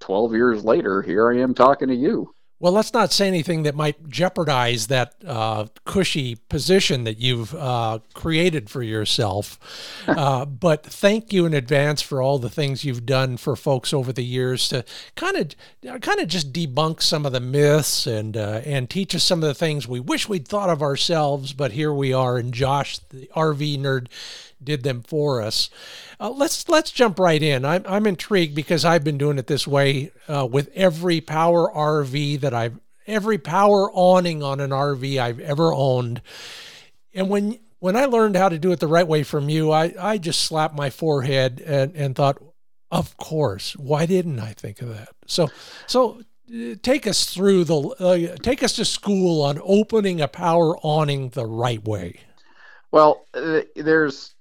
[0.00, 2.34] 12 years later, here I am talking to you.
[2.60, 8.00] Well, let's not say anything that might jeopardize that uh, cushy position that you've uh,
[8.14, 9.60] created for yourself.
[10.08, 14.12] Uh, but thank you in advance for all the things you've done for folks over
[14.12, 14.84] the years to
[15.14, 19.22] kind of, kind of just debunk some of the myths and uh, and teach us
[19.22, 21.52] some of the things we wish we'd thought of ourselves.
[21.52, 24.08] But here we are, and Josh, the RV nerd,
[24.62, 25.70] did them for us.
[26.20, 27.64] Uh, let's let's jump right in.
[27.64, 32.40] I'm I'm intrigued because I've been doing it this way uh, with every power RV
[32.40, 36.22] that I've every power awning on an RV I've ever owned.
[37.14, 39.94] And when when I learned how to do it the right way from you, I
[39.98, 42.42] I just slapped my forehead and and thought,
[42.90, 45.10] of course, why didn't I think of that?
[45.26, 45.48] So
[45.86, 50.76] so uh, take us through the uh, take us to school on opening a power
[50.78, 52.20] awning the right way.
[52.90, 54.34] Well, uh, there's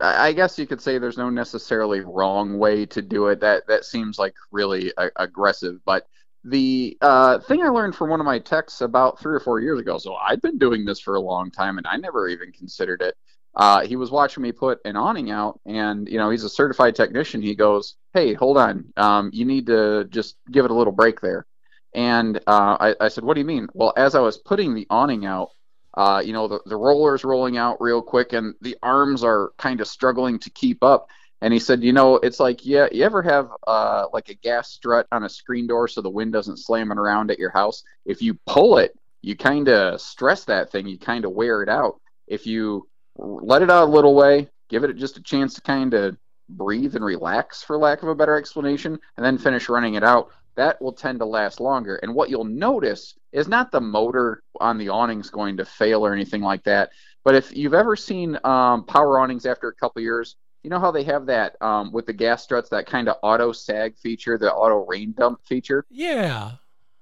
[0.00, 3.40] I guess you could say there's no necessarily wrong way to do it.
[3.40, 5.80] That that seems like really a- aggressive.
[5.84, 6.06] But
[6.44, 9.78] the uh, thing I learned from one of my techs about three or four years
[9.78, 9.98] ago.
[9.98, 13.14] So I'd been doing this for a long time, and I never even considered it.
[13.54, 16.94] Uh, he was watching me put an awning out, and you know he's a certified
[16.96, 17.42] technician.
[17.42, 21.20] He goes, "Hey, hold on, um, you need to just give it a little break
[21.20, 21.46] there."
[21.94, 24.86] And uh, I, I said, "What do you mean?" Well, as I was putting the
[24.88, 25.50] awning out,
[25.94, 29.80] uh, you know, the, the roller's rolling out real quick and the arms are kind
[29.80, 31.08] of struggling to keep up.
[31.42, 34.70] And he said, you know, it's like, yeah, you ever have uh, like a gas
[34.70, 37.82] strut on a screen door so the wind doesn't slam it around at your house?
[38.06, 41.68] If you pull it, you kind of stress that thing, you kind of wear it
[41.68, 42.00] out.
[42.28, 45.94] If you let it out a little way, give it just a chance to kind
[45.94, 46.16] of
[46.48, 50.30] breathe and relax, for lack of a better explanation, and then finish running it out,
[50.54, 51.96] that will tend to last longer.
[51.96, 56.12] And what you'll notice is not the motor on the awnings going to fail or
[56.12, 56.90] anything like that.
[57.24, 60.92] But if you've ever seen um, power awnings after a couple years, you know how
[60.92, 64.52] they have that um, with the gas struts, that kind of auto sag feature, the
[64.52, 65.84] auto rain dump feature?
[65.90, 66.52] Yeah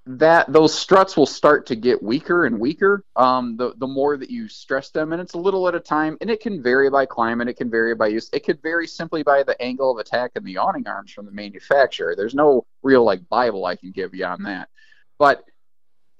[0.06, 4.30] that those struts will start to get weaker and weaker um, the the more that
[4.30, 7.04] you stress them, and it's a little at a time, and it can vary by
[7.06, 10.32] climate, it can vary by use, it could vary simply by the angle of attack
[10.34, 12.14] and the awning arms from the manufacturer.
[12.16, 14.68] There's no real like Bible I can give you on that,
[15.18, 15.44] but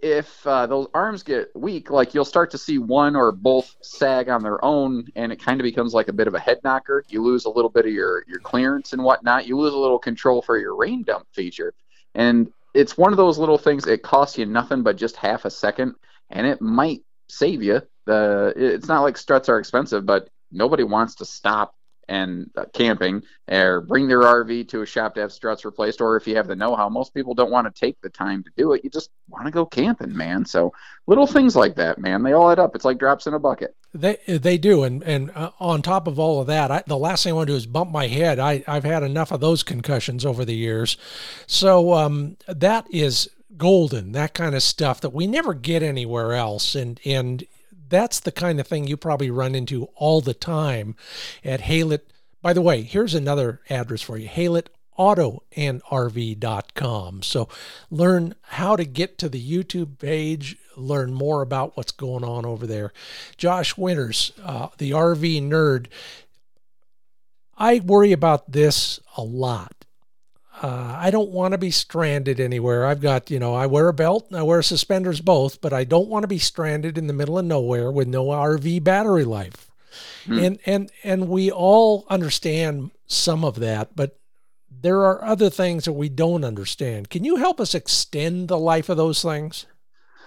[0.03, 4.29] if uh, those arms get weak, like you'll start to see one or both sag
[4.29, 7.05] on their own, and it kind of becomes like a bit of a head knocker.
[7.09, 9.47] You lose a little bit of your your clearance and whatnot.
[9.47, 11.75] You lose a little control for your rain dump feature,
[12.15, 13.87] and it's one of those little things.
[13.87, 15.95] It costs you nothing but just half a second,
[16.31, 17.83] and it might save you.
[18.07, 21.75] The it's not like struts are expensive, but nobody wants to stop
[22.11, 26.01] and uh, camping or bring their RV to a shop to have struts replaced.
[26.01, 28.51] Or if you have the know-how, most people don't want to take the time to
[28.57, 28.83] do it.
[28.83, 30.45] You just want to go camping, man.
[30.45, 30.73] So
[31.07, 32.75] little things like that, man, they all add up.
[32.75, 33.77] It's like drops in a bucket.
[33.95, 37.25] They they do, and and uh, on top of all of that, I, the last
[37.25, 38.39] thing I want to do is bump my head.
[38.39, 40.97] I I've had enough of those concussions over the years,
[41.49, 44.13] so um, that is golden.
[44.13, 47.45] That kind of stuff that we never get anywhere else, and and
[47.91, 50.95] that's the kind of thing you probably run into all the time
[51.45, 52.03] at Haylett.
[52.41, 54.69] By the way, here's another address for you: Haylett
[55.01, 57.23] autoandrv.com.
[57.23, 57.49] So
[57.91, 62.67] learn how to get to the YouTube page, learn more about what's going on over
[62.67, 62.93] there.
[63.39, 65.87] Josh Winters, uh, the RV nerd.
[67.57, 69.80] I worry about this a lot.
[70.63, 72.85] Uh, I don't want to be stranded anywhere.
[72.85, 75.85] I've got, you know, I wear a belt and I wear suspenders both, but I
[75.85, 79.71] don't want to be stranded in the middle of nowhere with no RV battery life.
[80.27, 80.39] Hmm.
[80.39, 84.19] And and and we all understand some of that, but
[84.71, 87.11] there are other things that we don't understand.
[87.11, 89.67] Can you help us extend the life of those things?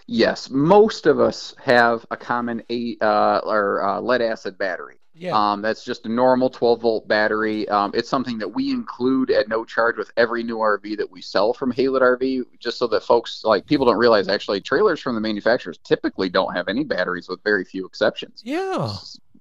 [0.05, 4.97] Yes, most of us have a common eight uh, or uh, lead acid battery.
[5.15, 5.37] Yeah.
[5.37, 7.67] Um, that's just a normal 12 volt battery.
[7.69, 11.21] Um, it's something that we include at no charge with every new RV that we
[11.21, 15.15] sell from Haylett RV, just so that folks like people don't realize actually trailers from
[15.15, 18.41] the manufacturers typically don't have any batteries with very few exceptions.
[18.43, 18.95] Yeah.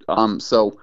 [0.09, 0.79] Um, so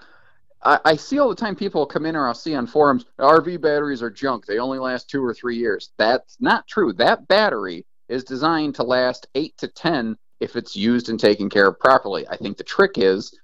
[0.63, 3.61] I, I see all the time people come in or I'll see on forums RV
[3.61, 4.45] batteries are junk.
[4.45, 5.91] They only last two or three years.
[5.97, 6.93] That's not true.
[6.93, 11.67] That battery is designed to last eight to ten if it's used and taken care
[11.67, 12.27] of properly.
[12.27, 13.37] I think the trick is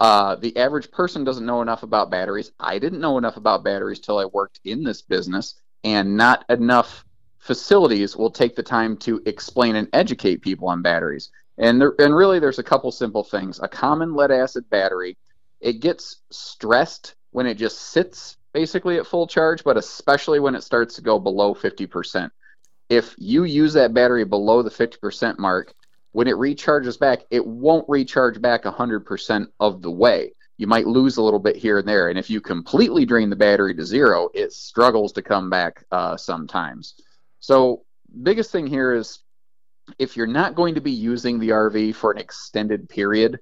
[0.00, 2.52] uh, the average person doesn't know enough about batteries.
[2.60, 7.04] I didn't know enough about batteries till I worked in this business, and not enough
[7.38, 11.30] facilities will take the time to explain and educate people on batteries.
[11.56, 13.58] And there, and really, there's a couple simple things.
[13.60, 15.16] A common lead acid battery
[15.60, 20.62] it gets stressed when it just sits basically at full charge, but especially when it
[20.62, 22.30] starts to go below 50%.
[22.88, 25.74] If you use that battery below the 50% mark,
[26.18, 30.32] when it recharges back, it won't recharge back 100% of the way.
[30.56, 32.08] You might lose a little bit here and there.
[32.08, 36.16] And if you completely drain the battery to zero, it struggles to come back uh,
[36.16, 36.94] sometimes.
[37.38, 37.84] So,
[38.24, 39.20] biggest thing here is
[40.00, 43.38] if you're not going to be using the RV for an extended period,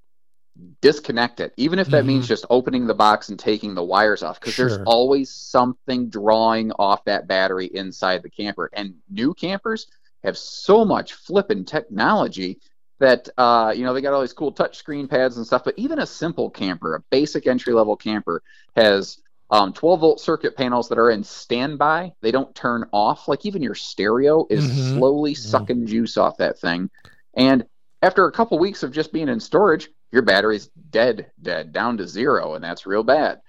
[0.83, 2.09] disconnect it, even if that mm-hmm.
[2.09, 4.69] means just opening the box and taking the wires off, because sure.
[4.69, 8.69] there's always something drawing off that battery inside the camper.
[8.75, 9.87] And new campers
[10.25, 12.61] have so much flipping technology
[12.99, 15.65] that uh, you know they got all these cool touch screen pads and stuff.
[15.65, 18.43] But even a simple camper, a basic entry level camper,
[18.75, 19.19] has
[19.51, 22.13] um, 12 volt circuit panels that are in standby.
[22.21, 23.29] They don't turn off.
[23.29, 24.99] Like even your stereo is mm-hmm.
[24.99, 25.49] slowly mm-hmm.
[25.49, 26.91] sucking juice off that thing.
[27.35, 27.65] And
[28.03, 32.09] after a couple weeks of just being in storage, your battery's dead, dead, down to
[32.09, 33.41] zero, and that's real bad.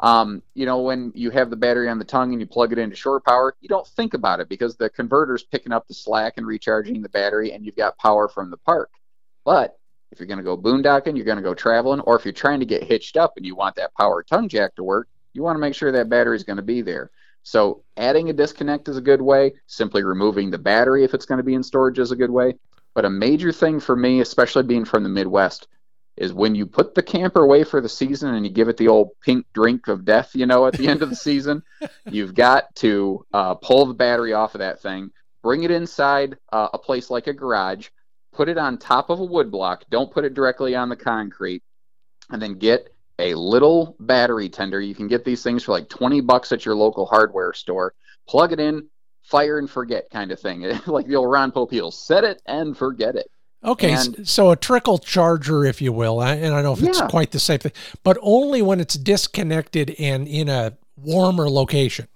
[0.00, 2.78] Um, you know, when you have the battery on the tongue and you plug it
[2.78, 6.34] into shore power, you don't think about it because the converter's picking up the slack
[6.36, 8.90] and recharging the battery, and you've got power from the park.
[9.44, 9.78] But
[10.12, 12.60] if you're going to go boondocking, you're going to go traveling, or if you're trying
[12.60, 15.56] to get hitched up and you want that power tongue jack to work, you want
[15.56, 17.10] to make sure that battery is going to be there.
[17.42, 19.52] So adding a disconnect is a good way.
[19.66, 22.54] Simply removing the battery if it's going to be in storage is a good way.
[22.94, 25.68] But a major thing for me, especially being from the Midwest,
[26.16, 28.88] is when you put the camper away for the season and you give it the
[28.88, 31.62] old pink drink of death, you know, at the end of the season,
[32.10, 35.10] you've got to uh, pull the battery off of that thing,
[35.42, 37.88] bring it inside uh, a place like a garage,
[38.32, 39.84] put it on top of a wood block.
[39.90, 41.62] Don't put it directly on the concrete,
[42.30, 44.80] and then get a little battery tender.
[44.80, 47.94] You can get these things for like 20 bucks at your local hardware store.
[48.28, 48.88] Plug it in,
[49.22, 50.62] fire and forget kind of thing.
[50.86, 53.30] like the old Ron Popeil, set it and forget it.
[53.66, 57.00] Okay, and, so a trickle charger, if you will, and I don't know if it's
[57.10, 57.72] quite the same thing,
[58.04, 62.06] but only when it's disconnected and in a warmer location.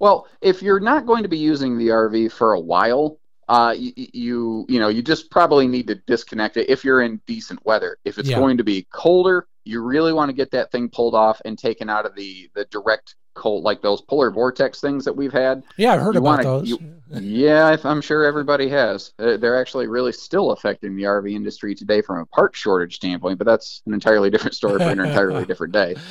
[0.00, 3.92] Well, if you're not going to be using the RV for a while, uh, you,
[3.96, 7.98] you, you know you just probably need to disconnect it if you're in decent weather.
[8.04, 8.36] If it's yeah.
[8.36, 11.88] going to be colder, you really want to get that thing pulled off and taken
[11.88, 15.62] out of the the direct cold, like those polar vortex things that we've had.
[15.76, 16.68] Yeah, I've heard you about wanna, those.
[16.68, 16.78] You,
[17.20, 19.12] yeah, I'm sure everybody has.
[19.18, 23.46] They're actually really still affecting the RV industry today from a part shortage standpoint, but
[23.46, 25.96] that's an entirely different story for an entirely different day.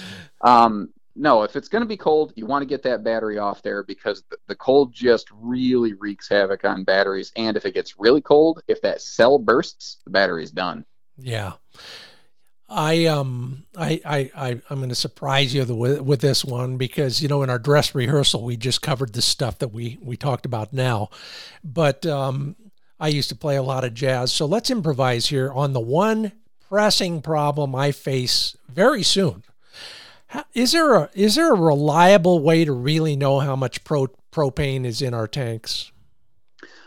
[0.43, 3.61] Um, no, if it's going to be cold, you want to get that battery off
[3.61, 7.31] there because the, the cold just really wreaks havoc on batteries.
[7.35, 10.83] And if it gets really cold, if that cell bursts, the battery's done.
[11.17, 11.53] Yeah.
[12.72, 17.22] I um I I, I am going to surprise you with, with this one because
[17.22, 20.45] you know in our dress rehearsal we just covered the stuff that we we talked
[20.45, 21.09] about now,
[21.63, 22.55] but um
[22.99, 26.32] I used to play a lot of jazz, so let's improvise here on the one
[26.69, 29.43] pressing problem I face very soon.
[30.53, 34.86] Is there a is there a reliable way to really know how much pro, propane
[34.86, 35.91] is in our tanks?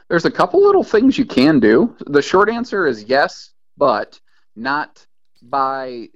[0.08, 1.94] There's a couple little things you can do.
[2.06, 4.18] The short answer is yes, but
[4.56, 5.06] not
[5.48, 6.08] by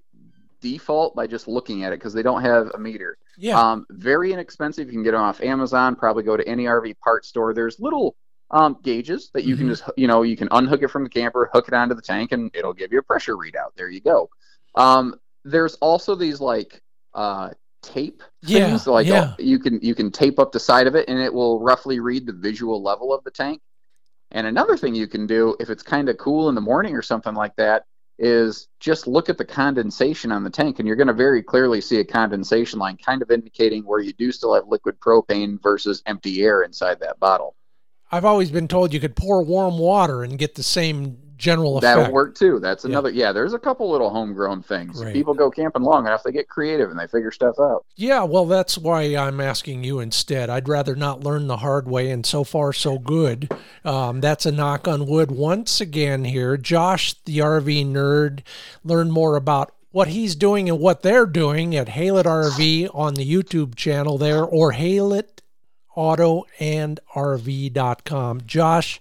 [0.60, 3.18] default by just looking at it because they don't have a meter.
[3.36, 3.58] Yeah.
[3.58, 4.86] Um, very inexpensive.
[4.86, 5.96] You can get them off Amazon.
[5.96, 7.54] Probably go to any RV part store.
[7.54, 8.16] There's little
[8.50, 9.62] um, gauges that you mm-hmm.
[9.62, 12.02] can just you know you can unhook it from the camper, hook it onto the
[12.02, 13.74] tank, and it'll give you a pressure readout.
[13.76, 14.30] There you go.
[14.74, 15.14] Um,
[15.44, 16.82] there's also these like
[17.14, 17.50] uh,
[17.82, 18.86] tape yeah, things.
[18.86, 19.34] Like yeah.
[19.38, 22.26] you can you can tape up the side of it, and it will roughly read
[22.26, 23.60] the visual level of the tank.
[24.30, 27.00] And another thing you can do if it's kind of cool in the morning or
[27.00, 27.84] something like that
[28.18, 31.80] is just look at the condensation on the tank, and you're going to very clearly
[31.80, 36.02] see a condensation line, kind of indicating where you do still have liquid propane versus
[36.06, 37.54] empty air inside that bottle.
[38.10, 41.96] I've always been told you could pour warm water and get the same general effect.
[41.96, 42.58] That'll work too.
[42.58, 43.10] That's another.
[43.10, 45.00] Yeah, yeah there's a couple little homegrown things.
[45.00, 45.14] Great.
[45.14, 47.84] People go camping long enough, they get creative and they figure stuff out.
[47.96, 50.50] Yeah, well, that's why I'm asking you instead.
[50.50, 53.50] I'd rather not learn the hard way, and so far so good.
[53.84, 56.56] Um, that's a knock on wood once again here.
[56.56, 58.42] Josh, the RV nerd,
[58.84, 63.30] learn more about what he's doing and what they're doing at Haylett RV on the
[63.30, 65.40] YouTube channel there or Haylett
[65.94, 68.42] Auto and RV.com.
[68.46, 69.00] Josh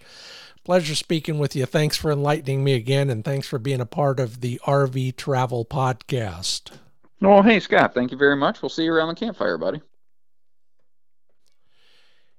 [0.68, 1.66] Pleasure speaking with you.
[1.66, 5.64] Thanks for enlightening me again, and thanks for being a part of the RV Travel
[5.64, 6.72] Podcast.
[7.22, 8.62] Well, hey, Scott, thank you very much.
[8.62, 9.80] We'll see you around the campfire, buddy.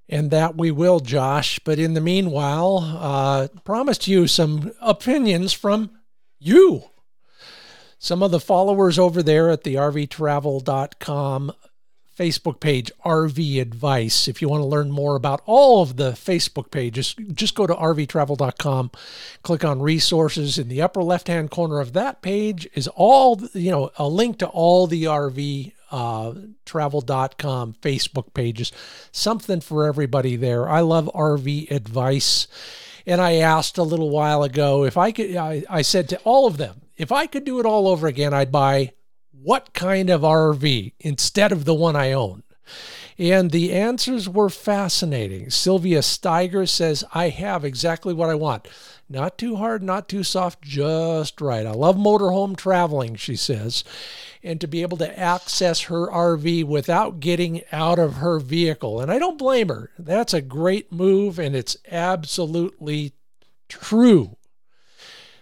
[0.07, 1.57] And that we will, Josh.
[1.57, 5.89] But in the meanwhile, uh, promised you some opinions from
[6.37, 6.83] you.
[7.97, 11.51] Some of the followers over there at the RVTravel.com
[12.19, 14.27] Facebook page, RV Advice.
[14.27, 17.73] If you want to learn more about all of the Facebook pages, just go to
[17.73, 18.91] rvtravel.com,
[19.41, 20.57] click on resources.
[20.57, 24.37] In the upper left hand corner of that page is all, you know, a link
[24.39, 26.33] to all the RV uh,
[26.65, 28.73] travel.com Facebook pages.
[29.13, 30.67] Something for everybody there.
[30.67, 32.47] I love RV advice.
[33.07, 36.47] And I asked a little while ago if I could, I, I said to all
[36.47, 38.91] of them, if I could do it all over again, I'd buy
[39.41, 42.43] what kind of RV instead of the one I own.
[43.17, 45.49] And the answers were fascinating.
[45.49, 48.67] Sylvia Steiger says, I have exactly what I want.
[49.09, 51.65] Not too hard, not too soft, just right.
[51.65, 53.83] I love motorhome traveling, she says,
[54.41, 59.01] and to be able to access her RV without getting out of her vehicle.
[59.01, 59.91] And I don't blame her.
[59.99, 63.13] That's a great move, and it's absolutely
[63.67, 64.37] true.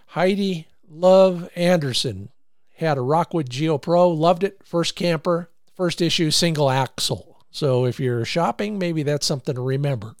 [0.06, 2.30] Heidi Love Anderson
[2.78, 7.44] had a Rockwood Geo Pro, loved it, first camper, first issue, single axle.
[7.50, 10.14] So if you're shopping, maybe that's something to remember.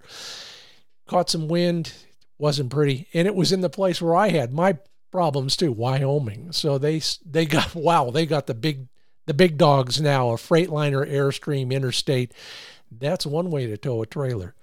[1.06, 1.92] Caught some wind,
[2.36, 4.78] wasn't pretty, and it was in the place where I had my
[5.12, 6.50] problems too, Wyoming.
[6.52, 8.88] So they they got wow, they got the big
[9.26, 12.32] the big dogs now, a Freightliner Airstream Interstate.
[12.90, 14.54] That's one way to tow a trailer.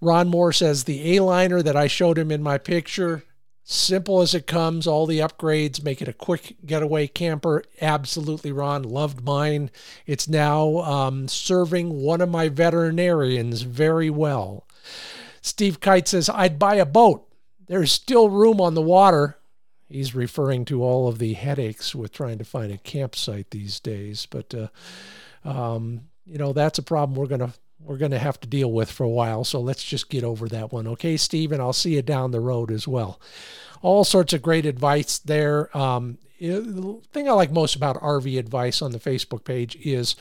[0.00, 3.24] Ron Moore says the A-liner that I showed him in my picture
[3.72, 7.64] Simple as it comes, all the upgrades make it a quick getaway camper.
[7.80, 8.82] Absolutely, Ron.
[8.82, 9.70] Loved mine.
[10.04, 14.66] It's now um, serving one of my veterinarians very well.
[15.40, 17.26] Steve Kite says, I'd buy a boat.
[17.66, 19.38] There's still room on the water.
[19.88, 24.26] He's referring to all of the headaches with trying to find a campsite these days.
[24.26, 27.54] But, uh, um, you know, that's a problem we're going to
[27.84, 29.44] we're going to have to deal with for a while.
[29.44, 30.86] So let's just get over that one.
[30.88, 33.20] Okay, Steve, and I'll see you down the road as well.
[33.82, 35.76] All sorts of great advice there.
[35.76, 40.16] Um, the thing I like most about RV advice on the Facebook page is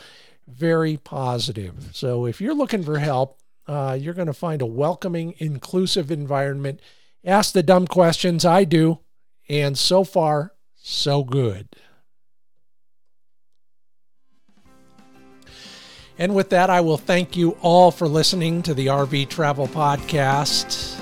[0.47, 1.89] very positive.
[1.93, 6.79] So if you're looking for help, uh, you're going to find a welcoming, inclusive environment.
[7.23, 8.43] Ask the dumb questions.
[8.43, 8.99] I do.
[9.47, 11.69] And so far, so good.
[16.21, 21.01] And with that, I will thank you all for listening to the RV Travel Podcast.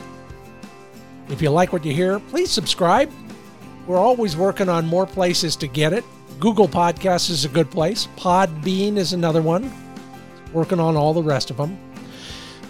[1.27, 3.11] If you like what you hear, please subscribe.
[3.85, 6.05] We're always working on more places to get it.
[6.39, 8.07] Google Podcasts is a good place.
[8.15, 9.69] Podbean is another one.
[10.53, 11.77] Working on all the rest of them.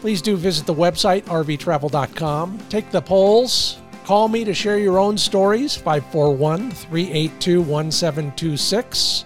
[0.01, 2.57] Please do visit the website, rvtravel.com.
[2.67, 3.77] Take the polls.
[4.05, 9.23] Call me to share your own stories, 541 382 1726.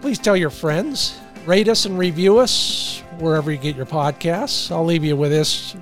[0.00, 4.70] Please tell your friends rate us and review us wherever you get your podcasts.
[4.70, 5.76] I'll leave you with this.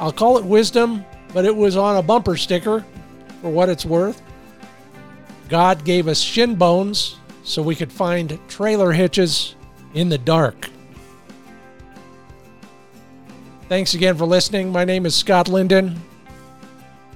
[0.00, 2.84] I'll call it wisdom, but it was on a bumper sticker
[3.40, 4.20] for what it's worth.
[5.48, 9.54] God gave us shin bones so we could find trailer hitches
[9.94, 10.68] in the dark.
[13.68, 14.70] Thanks again for listening.
[14.70, 16.00] My name is Scott Linden.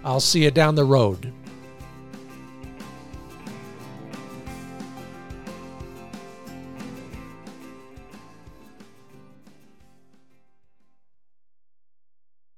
[0.05, 1.32] I'll see you down the road.